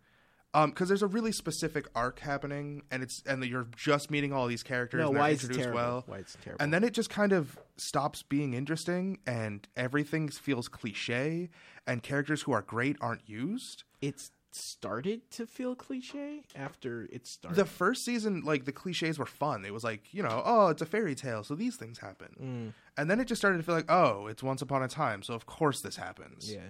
[0.55, 4.47] Um, because there's a really specific arc happening, and it's and you're just meeting all
[4.47, 4.99] these characters.
[5.01, 5.75] No, and why is it terrible?
[5.75, 6.03] well.
[6.07, 6.63] Why it's terrible?
[6.63, 11.49] And then it just kind of stops being interesting, and everything feels cliche,
[11.85, 13.83] and characters who are great aren't used.
[14.01, 17.57] It's started to feel cliche after it started.
[17.57, 19.65] The first season, like the cliches were fun.
[19.65, 22.35] It was like you know, oh, it's a fairy tale, so these things happen.
[22.41, 22.73] Mm.
[22.97, 25.33] And then it just started to feel like, oh, it's Once Upon a Time, so
[25.33, 26.51] of course this happens.
[26.51, 26.69] Yeah.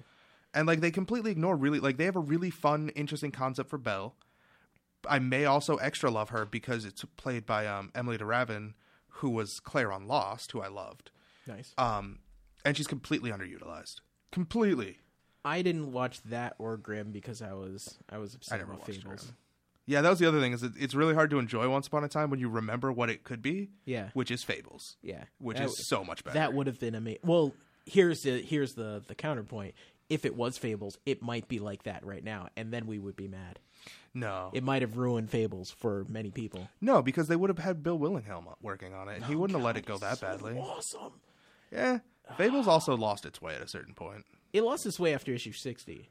[0.54, 3.78] And like they completely ignore really like they have a really fun, interesting concept for
[3.78, 4.16] Belle.
[5.08, 8.74] I may also extra love her because it's played by um, Emily de Ravin,
[9.10, 11.12] who was Claire on Lost, who I loved.
[11.46, 11.74] Nice.
[11.78, 12.20] Um,
[12.64, 14.02] and she's completely underutilized.
[14.32, 14.98] Completely.
[15.46, 18.82] I didn't watch that or Grimm because I was I was upset I never with
[18.82, 19.22] watched Fables.
[19.22, 19.36] Grimm.
[19.88, 22.04] Yeah, that was the other thing is it, it's really hard to enjoy Once Upon
[22.04, 23.70] a Time when you remember what it could be.
[23.86, 24.10] Yeah.
[24.14, 24.98] which is Fables.
[25.04, 26.34] Yeah, which That is so much better.
[26.34, 27.20] That would have been amazing.
[27.24, 27.54] Well,
[27.86, 29.76] here's the here's the the counterpoint.
[30.10, 33.16] If it was Fables, it might be like that right now, and then we would
[33.16, 33.60] be mad.
[34.14, 36.70] No, It might have ruined Fables for many people.
[36.80, 39.58] no, because they would have had Bill Willingham working on it, and he oh, wouldn't
[39.58, 40.58] have let it go that badly.
[40.58, 41.14] Awesome.
[41.72, 42.00] Yeah,
[42.38, 44.26] Fables also lost its way at a certain point.
[44.56, 46.10] It lost its way after issue sixty.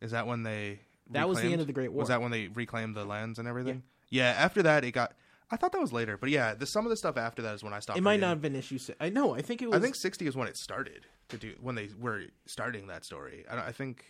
[0.00, 0.80] Is that when they?
[1.10, 2.00] That was the end of the Great War.
[2.00, 3.82] Was that when they reclaimed the lands and everything?
[4.08, 4.34] Yeah.
[4.36, 5.12] After that, it got.
[5.50, 7.62] I thought that was later, but yeah, the, some of the stuff after that is
[7.62, 7.98] when I stopped.
[7.98, 8.20] It might reading.
[8.22, 8.78] not have been issue.
[8.78, 9.34] Si- I know.
[9.34, 9.78] I think it was.
[9.78, 13.44] I think sixty is when it started to do when they were starting that story.
[13.50, 14.06] I, I think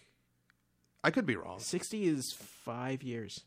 [1.02, 1.58] I could be wrong.
[1.58, 3.44] sixty is five years.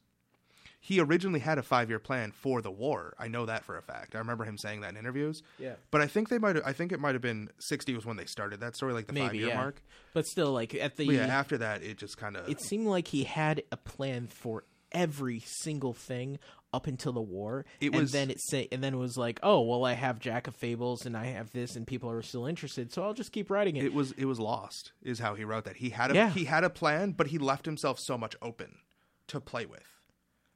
[0.85, 3.15] He originally had a five year plan for the war.
[3.17, 4.13] I know that for a fact.
[4.13, 5.41] I remember him saying that in interviews.
[5.57, 5.73] Yeah.
[5.89, 6.57] But I think they might.
[6.63, 9.19] I think it might have been sixty was when they started that story, like the
[9.19, 9.55] five year yeah.
[9.55, 9.81] mark.
[10.13, 12.47] But still, like at the But yeah, after that, it just kind of.
[12.47, 16.37] it seemed like he had a plan for every single thing
[16.71, 17.65] up until the war.
[17.81, 20.19] It and was- then it say and then it was like, oh well, I have
[20.19, 23.31] Jack of Fables and I have this, and people are still interested, so I'll just
[23.31, 23.85] keep writing it.
[23.85, 25.77] It was it was lost, is how he wrote that.
[25.77, 26.29] He had a Yeah.
[26.29, 28.75] he had a plan, but he left himself so much open
[29.29, 29.81] to play with.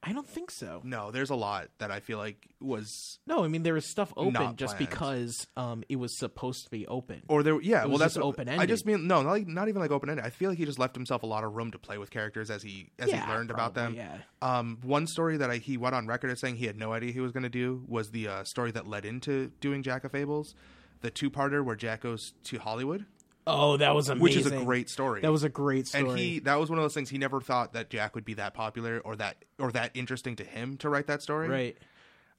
[0.02, 0.80] I don't think so.
[0.86, 4.14] No, there's a lot that I feel like was No, I mean there was stuff
[4.16, 4.90] open Not just planned.
[4.90, 7.22] because um it was supposed to be open.
[7.28, 8.62] or there yeah It well was that's just what- open-ended.
[8.62, 10.26] I just mean no not, like, not even like open ended.
[10.26, 12.50] I feel like he just left himself a lot of room to play with characters
[12.50, 13.96] as he as Yeah, he learned about them.
[13.96, 16.94] probably, Um, one story that I, he went on record as saying he had no
[16.94, 20.06] idea he was going to do was the uh, story that led into doing Jack
[20.06, 20.56] of Fables,
[21.02, 23.06] the two parter where Jack goes to Hollywood.
[23.48, 24.24] Oh, that was amazing.
[24.24, 25.22] Which is a great story.
[25.22, 26.10] That was a great story.
[26.10, 28.36] And he that was one of those things he never thought that Jack would be
[28.36, 31.48] that popular or that or that interesting to him to write that story.
[31.50, 31.78] Right.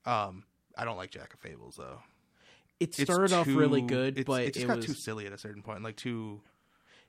[0.06, 0.44] Um,
[0.77, 1.98] I don't like Jack of Fables though.
[2.78, 5.27] It It's started off really good, it's, but it just it got was too silly
[5.27, 6.40] at a certain point, like too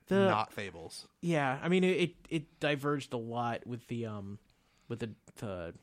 [0.07, 1.07] The- not fables.
[1.21, 4.39] Yeah, I mean it, it it diverged a lot with the um
[4.87, 5.73] with the the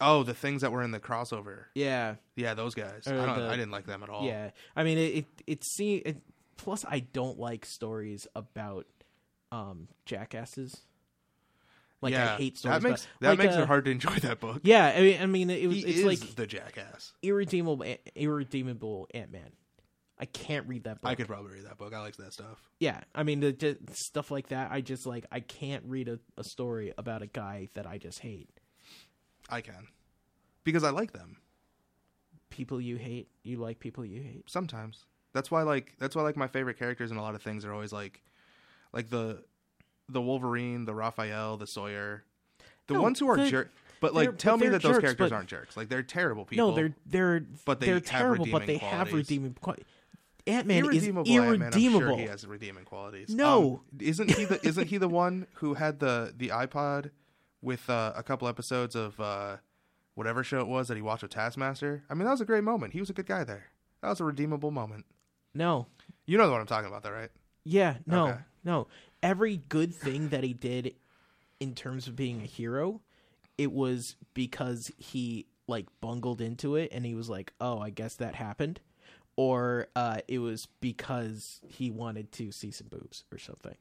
[0.00, 1.64] Oh, the things that were in the crossover.
[1.74, 3.02] yeah Yeah, those guys.
[3.06, 4.24] I, the- I didn't like them at all.
[4.24, 6.22] Yeah, I mean it it, it see it,
[6.58, 8.86] plus I don't like stories about
[9.50, 10.82] um jackasses.
[12.02, 12.82] Like Yeah, I hate stories.
[12.82, 14.60] That makes about, that like, makes uh, it hard to enjoy that book.
[14.62, 17.12] Yeah, I mean, I mean it was He it's is like the jackass.
[17.22, 19.50] irredeemable irredeemable Ant Man.
[20.20, 21.10] I can't read that book.
[21.10, 21.94] I could probably read that book.
[21.94, 22.60] I like that stuff.
[22.80, 24.70] Yeah, I mean, the, the stuff like that.
[24.72, 28.18] I just like I can't read a, a story about a guy that I just
[28.18, 28.50] hate.
[29.48, 29.86] I can
[30.64, 31.38] because I like them
[32.50, 34.44] People you hate, you like people you hate.
[34.50, 35.04] sometimes.
[35.38, 37.72] That's why like that's why like my favorite characters in a lot of things are
[37.72, 38.20] always like
[38.92, 39.44] like the
[40.08, 42.24] the Wolverine, the Raphael, the Sawyer,
[42.88, 43.70] the No, ones who are the- jerk.
[44.00, 45.76] But like, tell but me that those characters but- aren't jerks.
[45.76, 46.70] Like they're terrible people.
[46.70, 49.14] No, they're they're but they they're have terrible, but they redeeming have qualities.
[49.30, 49.54] redeeming.
[49.60, 49.84] Quali-
[50.48, 51.30] Ant Man is irredeemable.
[51.30, 52.00] Ant-Man, I'm irredeemable.
[52.08, 53.28] sure he has redeeming qualities.
[53.34, 53.82] No.
[53.92, 57.10] Um, isn't he the isn't he the one who had the the iPod
[57.60, 59.58] with uh, a couple episodes of uh,
[60.14, 62.02] whatever show it was that he watched with Taskmaster?
[62.08, 62.92] I mean, that was a great moment.
[62.94, 63.66] He was a good guy there.
[64.00, 65.04] That was a redeemable moment.
[65.58, 65.88] No,
[66.24, 67.30] You know what I'm talking about, though, right?
[67.64, 68.38] yeah, no, Okay.
[68.64, 68.86] no.
[69.22, 70.94] Every good thing that he did
[71.58, 73.00] in terms of being a hero,
[73.58, 78.14] it was because he like bungled into it and he was like, "Oh, I guess
[78.16, 78.80] that happened,"
[79.36, 83.74] or uh, it was because he wanted to see some boobs or something.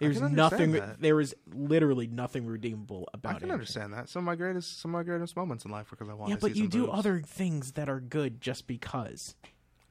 [0.00, 0.72] There's nothing.
[0.72, 1.00] that.
[1.00, 3.36] There was literally nothing redeemable about it.
[3.36, 4.08] I can understand that.
[4.08, 6.30] Some of my greatest some of my greatest moments in life were because I wanted
[6.30, 6.98] Yeah, to but see you do boobs.
[6.98, 9.36] other things that are good just because.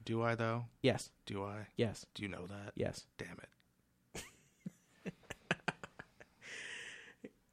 [0.04, 0.64] Do I though?
[0.82, 1.10] Yes.
[1.26, 1.66] Do I?
[1.76, 2.04] Yes.
[2.14, 2.72] Do you know that?
[2.74, 3.04] Yes.
[3.18, 3.48] Damn it.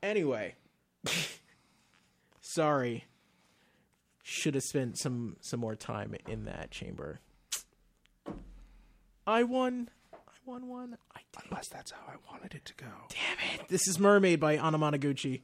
[0.01, 0.55] Anyway,
[2.41, 3.05] sorry.
[4.23, 7.19] Should have spent some some more time in that chamber.
[9.25, 9.89] I won.
[10.13, 10.97] I won one.
[11.15, 11.49] I did.
[11.49, 12.85] Unless that's how I wanted it to go.
[13.09, 13.67] Damn it!
[13.69, 15.41] This is Mermaid by Anamanaguchi.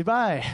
[0.00, 0.46] Goodbye.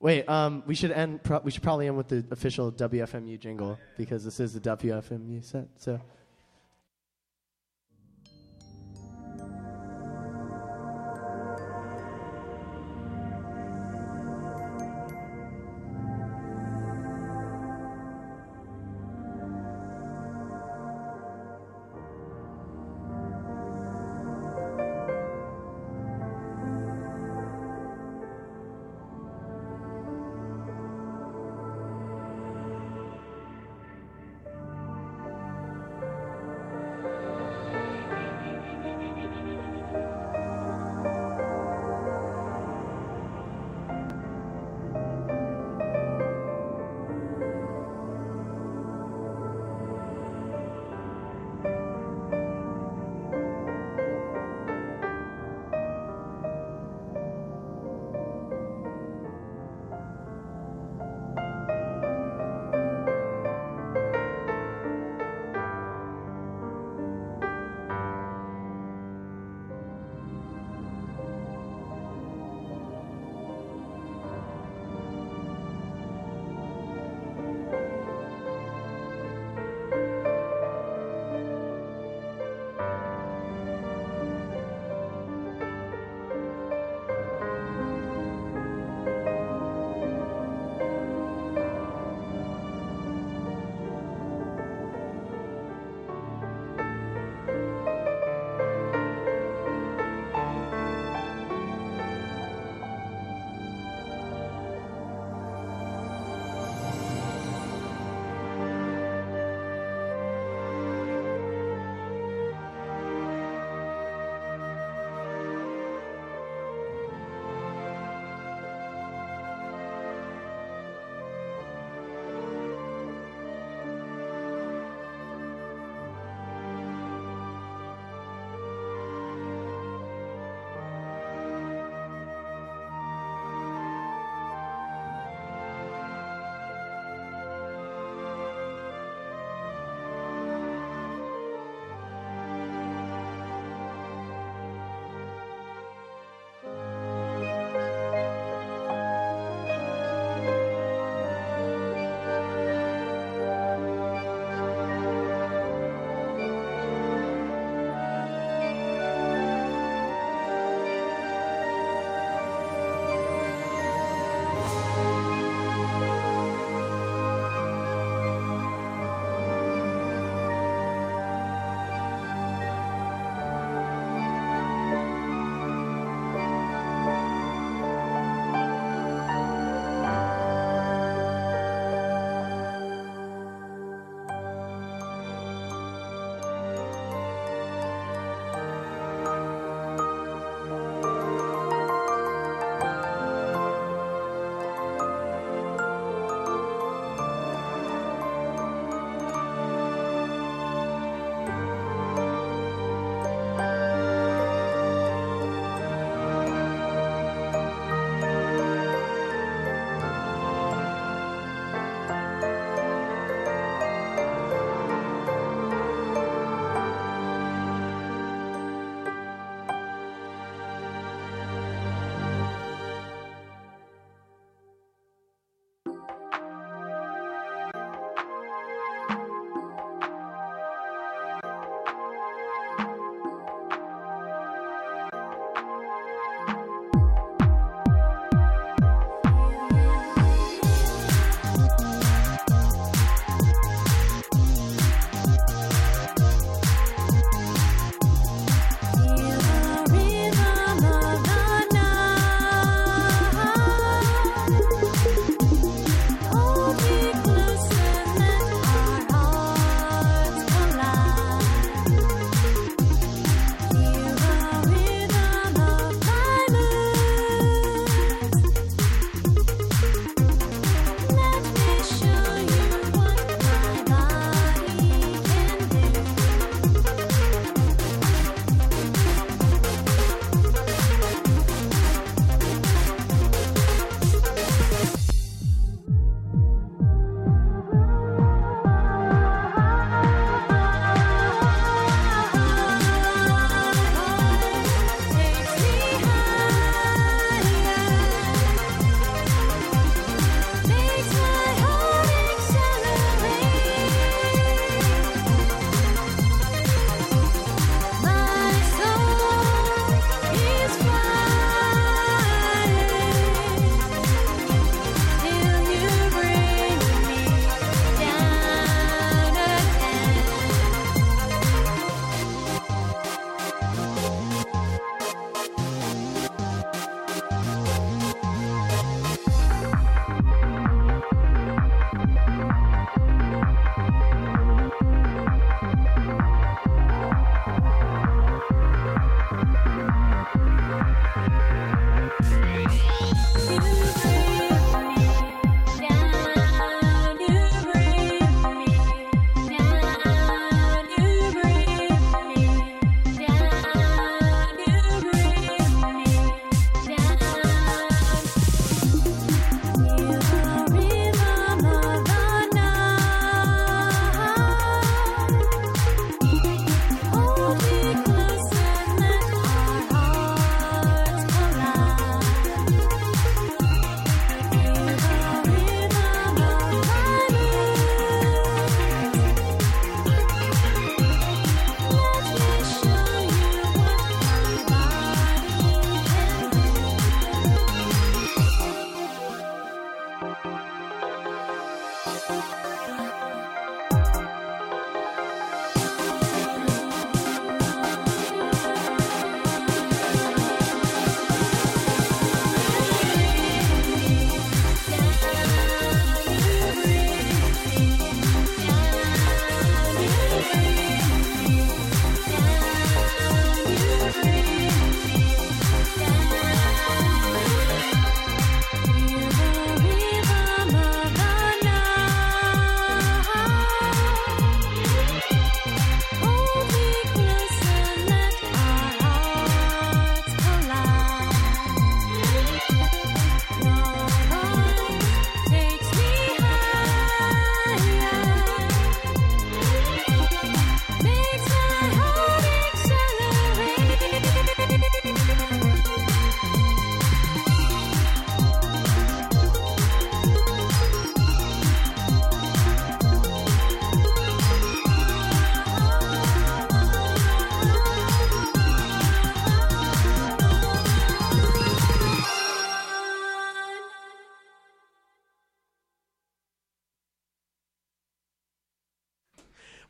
[0.00, 1.22] Wait, um, we should end.
[1.22, 5.44] Pro- we should probably end with the official WFMU jingle because this is the WFMU
[5.44, 5.68] set.
[5.76, 6.00] So.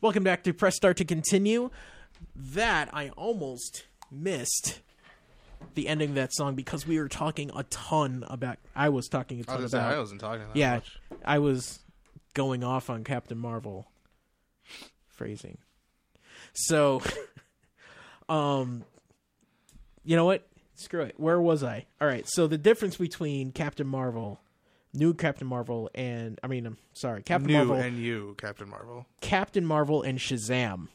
[0.03, 1.71] Welcome back to Press Start to Continue.
[2.35, 4.81] That I almost missed
[5.75, 8.59] the ending of that song because we were talking a ton about.
[8.75, 9.91] I was talking a ton was about.
[9.93, 10.99] say, I wasn't talking that yeah, much.
[11.25, 11.79] I was
[12.35, 13.87] going off on Captain Marvel
[15.07, 15.59] phrasing.
[16.53, 17.01] So,
[18.29, 18.83] um,
[20.05, 20.49] you know what?
[20.75, 21.15] Screw it.
[21.17, 21.87] Where was I?
[22.01, 22.25] All right.
[22.27, 24.41] So the difference between Captain Marvel,
[24.95, 29.07] new Captain Marvel, and I mean, I'm sorry, Captain New Marvel, and you, Captain Marvel.
[29.21, 30.89] Captain Marvel, and Shazam.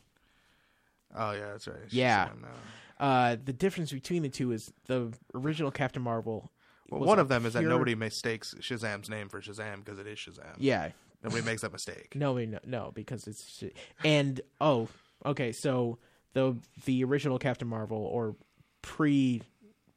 [1.15, 1.78] Oh yeah, that's right.
[1.90, 2.28] Yeah.
[2.28, 3.06] Shazam now.
[3.06, 6.52] Uh, the difference between the two is the original Captain Marvel.
[6.90, 10.18] Well, one of them is that nobody mistakes Shazam's name for Shazam because it is
[10.18, 10.56] Shazam.
[10.57, 10.90] Yeah.
[11.24, 12.15] Nobody makes that mistake.
[12.15, 14.88] No, no, no, because it's sh- and oh,
[15.26, 15.52] okay.
[15.52, 15.98] So
[16.34, 18.36] the the original Captain Marvel or
[18.82, 19.41] pre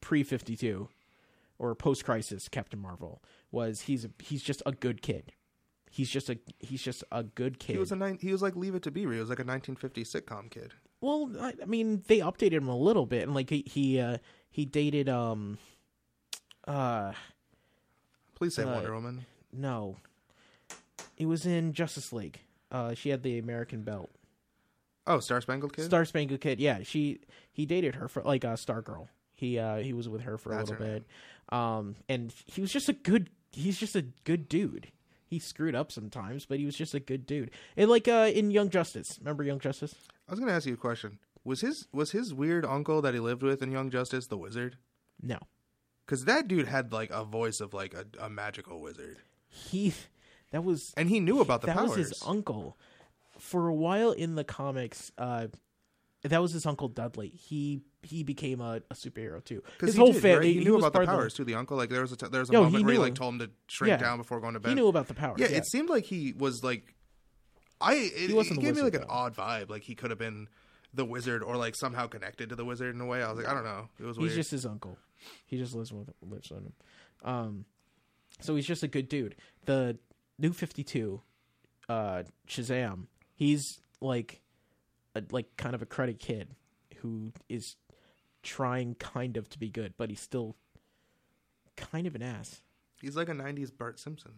[0.00, 0.88] pre fifty two
[1.58, 5.32] or post crisis Captain Marvel was he's he's just a good kid.
[5.90, 7.72] He's just a he's just a good kid.
[7.72, 9.12] He was a nine, he was like Leave It to Beaver.
[9.12, 10.72] He was like a 1950s sitcom kid.
[11.00, 14.18] Well, I, I mean, they updated him a little bit, and like he he uh,
[14.50, 15.58] he dated um,
[16.66, 17.12] uh,
[18.34, 19.26] Please say uh, Wonder Woman.
[19.52, 19.96] No,
[21.16, 22.40] it was in Justice League.
[22.70, 24.10] Uh, she had the American belt.
[25.06, 25.86] Oh, Star Spangled Kid.
[25.86, 26.60] Star Spangled Kid.
[26.60, 27.20] Yeah, she
[27.52, 29.08] he dated her for like a uh, Star Girl.
[29.34, 31.04] He uh he was with her for a little bit.
[31.48, 33.30] Um, and he was just a good.
[33.52, 34.88] He's just a good dude.
[35.26, 37.50] He screwed up sometimes, but he was just a good dude.
[37.76, 39.94] And like uh in Young Justice, remember Young Justice?
[40.28, 41.18] I was gonna ask you a question.
[41.44, 44.76] Was his was his weird uncle that he lived with in Young Justice the wizard?
[45.22, 45.38] No.
[46.04, 49.18] Because that dude had like a voice of like a, a magical wizard.
[49.48, 49.94] He
[50.50, 51.90] that was and he knew about the that powers.
[51.96, 52.76] was his uncle.
[53.38, 55.46] For a while in the comics, uh,
[56.22, 57.28] that was his uncle Dudley.
[57.28, 59.62] He he became a, a superhero too.
[59.80, 60.46] His he whole did, family.
[60.48, 60.56] right?
[60.56, 61.44] He knew was about the powers too.
[61.44, 62.98] The uncle, like there was a t- there was a No, he moment where he
[62.98, 63.04] knew.
[63.04, 63.96] like told him to shrink Yeah.
[63.98, 64.70] down before going to bed.
[64.70, 65.58] He knew about the powers, Yeah, yeah.
[65.58, 66.94] it seemed like he was like,
[67.80, 69.70] I it, He wasn't it the gave me like wizard, an odd vibe.
[69.70, 70.48] Like he could have been
[70.94, 73.22] the wizard or like somehow connected to the wizard in a way.
[73.22, 73.88] I was like, I don't know.
[73.98, 74.34] It was He's weird.
[74.36, 74.96] just his uncle.
[75.46, 76.72] He just lives with lives with him.
[77.22, 77.64] Um,
[78.40, 79.36] so he's just a good dude.
[79.66, 79.98] The
[80.38, 81.20] new Fifty Two,
[81.88, 83.06] uh, Shazam.
[83.34, 84.40] He's like,
[85.14, 86.48] a, like kind of a credit kid
[86.98, 87.76] who is
[88.42, 90.56] trying kind of to be good, but he's still
[91.76, 92.62] kind of an ass.
[93.00, 94.32] He's like a '90s Bart Simpson.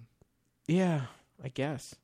[0.66, 1.02] Yeah,
[1.42, 1.94] I guess.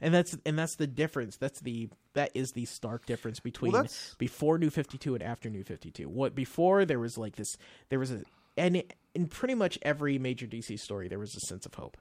[0.00, 1.36] And that's and that's the difference.
[1.36, 5.50] That's the that is the stark difference between that's- before New Fifty Two and after
[5.50, 6.08] New Fifty Two.
[6.08, 7.56] What before there was like this,
[7.88, 8.22] there was a
[8.56, 8.82] and
[9.14, 11.96] in pretty much every major DC story there was a sense of hope.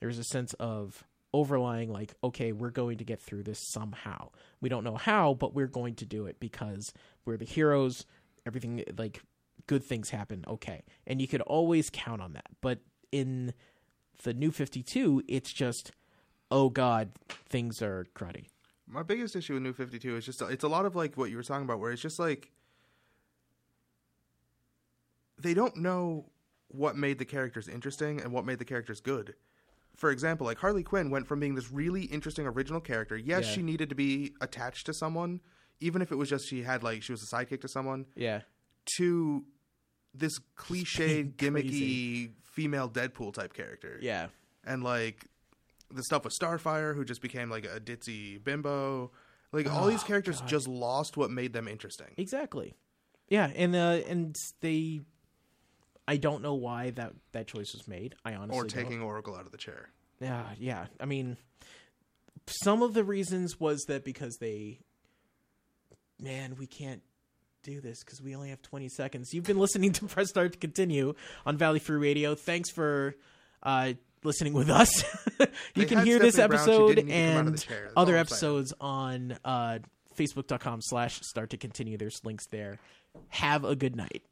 [0.00, 4.30] There was a sense of overlying like, okay, we're going to get through this somehow.
[4.60, 6.92] We don't know how, but we're going to do it because
[7.24, 8.06] we're the heroes.
[8.46, 9.22] Everything like
[9.66, 10.44] good things happen.
[10.48, 12.48] Okay, and you could always count on that.
[12.60, 12.80] But
[13.10, 13.52] in
[14.22, 15.90] the new 52 it's just
[16.50, 17.10] oh god
[17.48, 18.46] things are cruddy
[18.86, 21.30] My biggest issue with New Fifty Two is just it's a lot of like what
[21.30, 22.50] you were talking about, where it's just like
[25.40, 26.26] they don't know
[26.68, 29.34] what made the characters interesting and what made the characters good.
[29.96, 33.16] For example, like Harley Quinn went from being this really interesting original character.
[33.16, 33.52] Yes, Yeah.
[33.54, 35.40] she needed to be attached to someone,
[35.80, 38.06] even if it was just she had like she was a sidekick to someone.
[38.16, 38.40] Yeah.
[38.96, 39.44] To
[40.14, 43.98] this cliched, gimmicky female Deadpool type character.
[44.02, 44.28] Yeah.
[44.64, 45.26] And like
[45.90, 49.10] the stuff with Starfire, who just became like a ditzy bimbo.
[49.52, 50.48] Like all Oh, these characters God.
[50.48, 52.08] just lost what made them interesting.
[52.16, 52.74] exactly
[53.28, 55.00] yeah and uh and they
[56.08, 58.14] i don't know why that that choice was made.
[58.24, 58.70] I honestly Or don't.
[58.84, 59.88] taking Oracle out of the chair.
[60.20, 60.86] yeah yeah.
[61.00, 61.36] I mean
[62.46, 64.80] some of the reasons was that because they
[66.20, 67.02] man we can't
[67.62, 69.32] do this because we only have 20 seconds.
[69.32, 71.14] You've been listening to press start to continue
[71.46, 72.34] on valley free radio.
[72.34, 73.14] Thanks for
[73.62, 73.92] uh
[74.24, 74.90] listening with us.
[75.74, 77.54] You They can hear this Stephanie she episode didn't need to come out of and
[77.56, 78.36] the chair, that's other all I'm saying.
[78.36, 79.78] episodes on uh
[80.16, 81.96] facebook.com slash start to continue.
[81.96, 82.78] There's links there.
[83.28, 84.22] Have a good night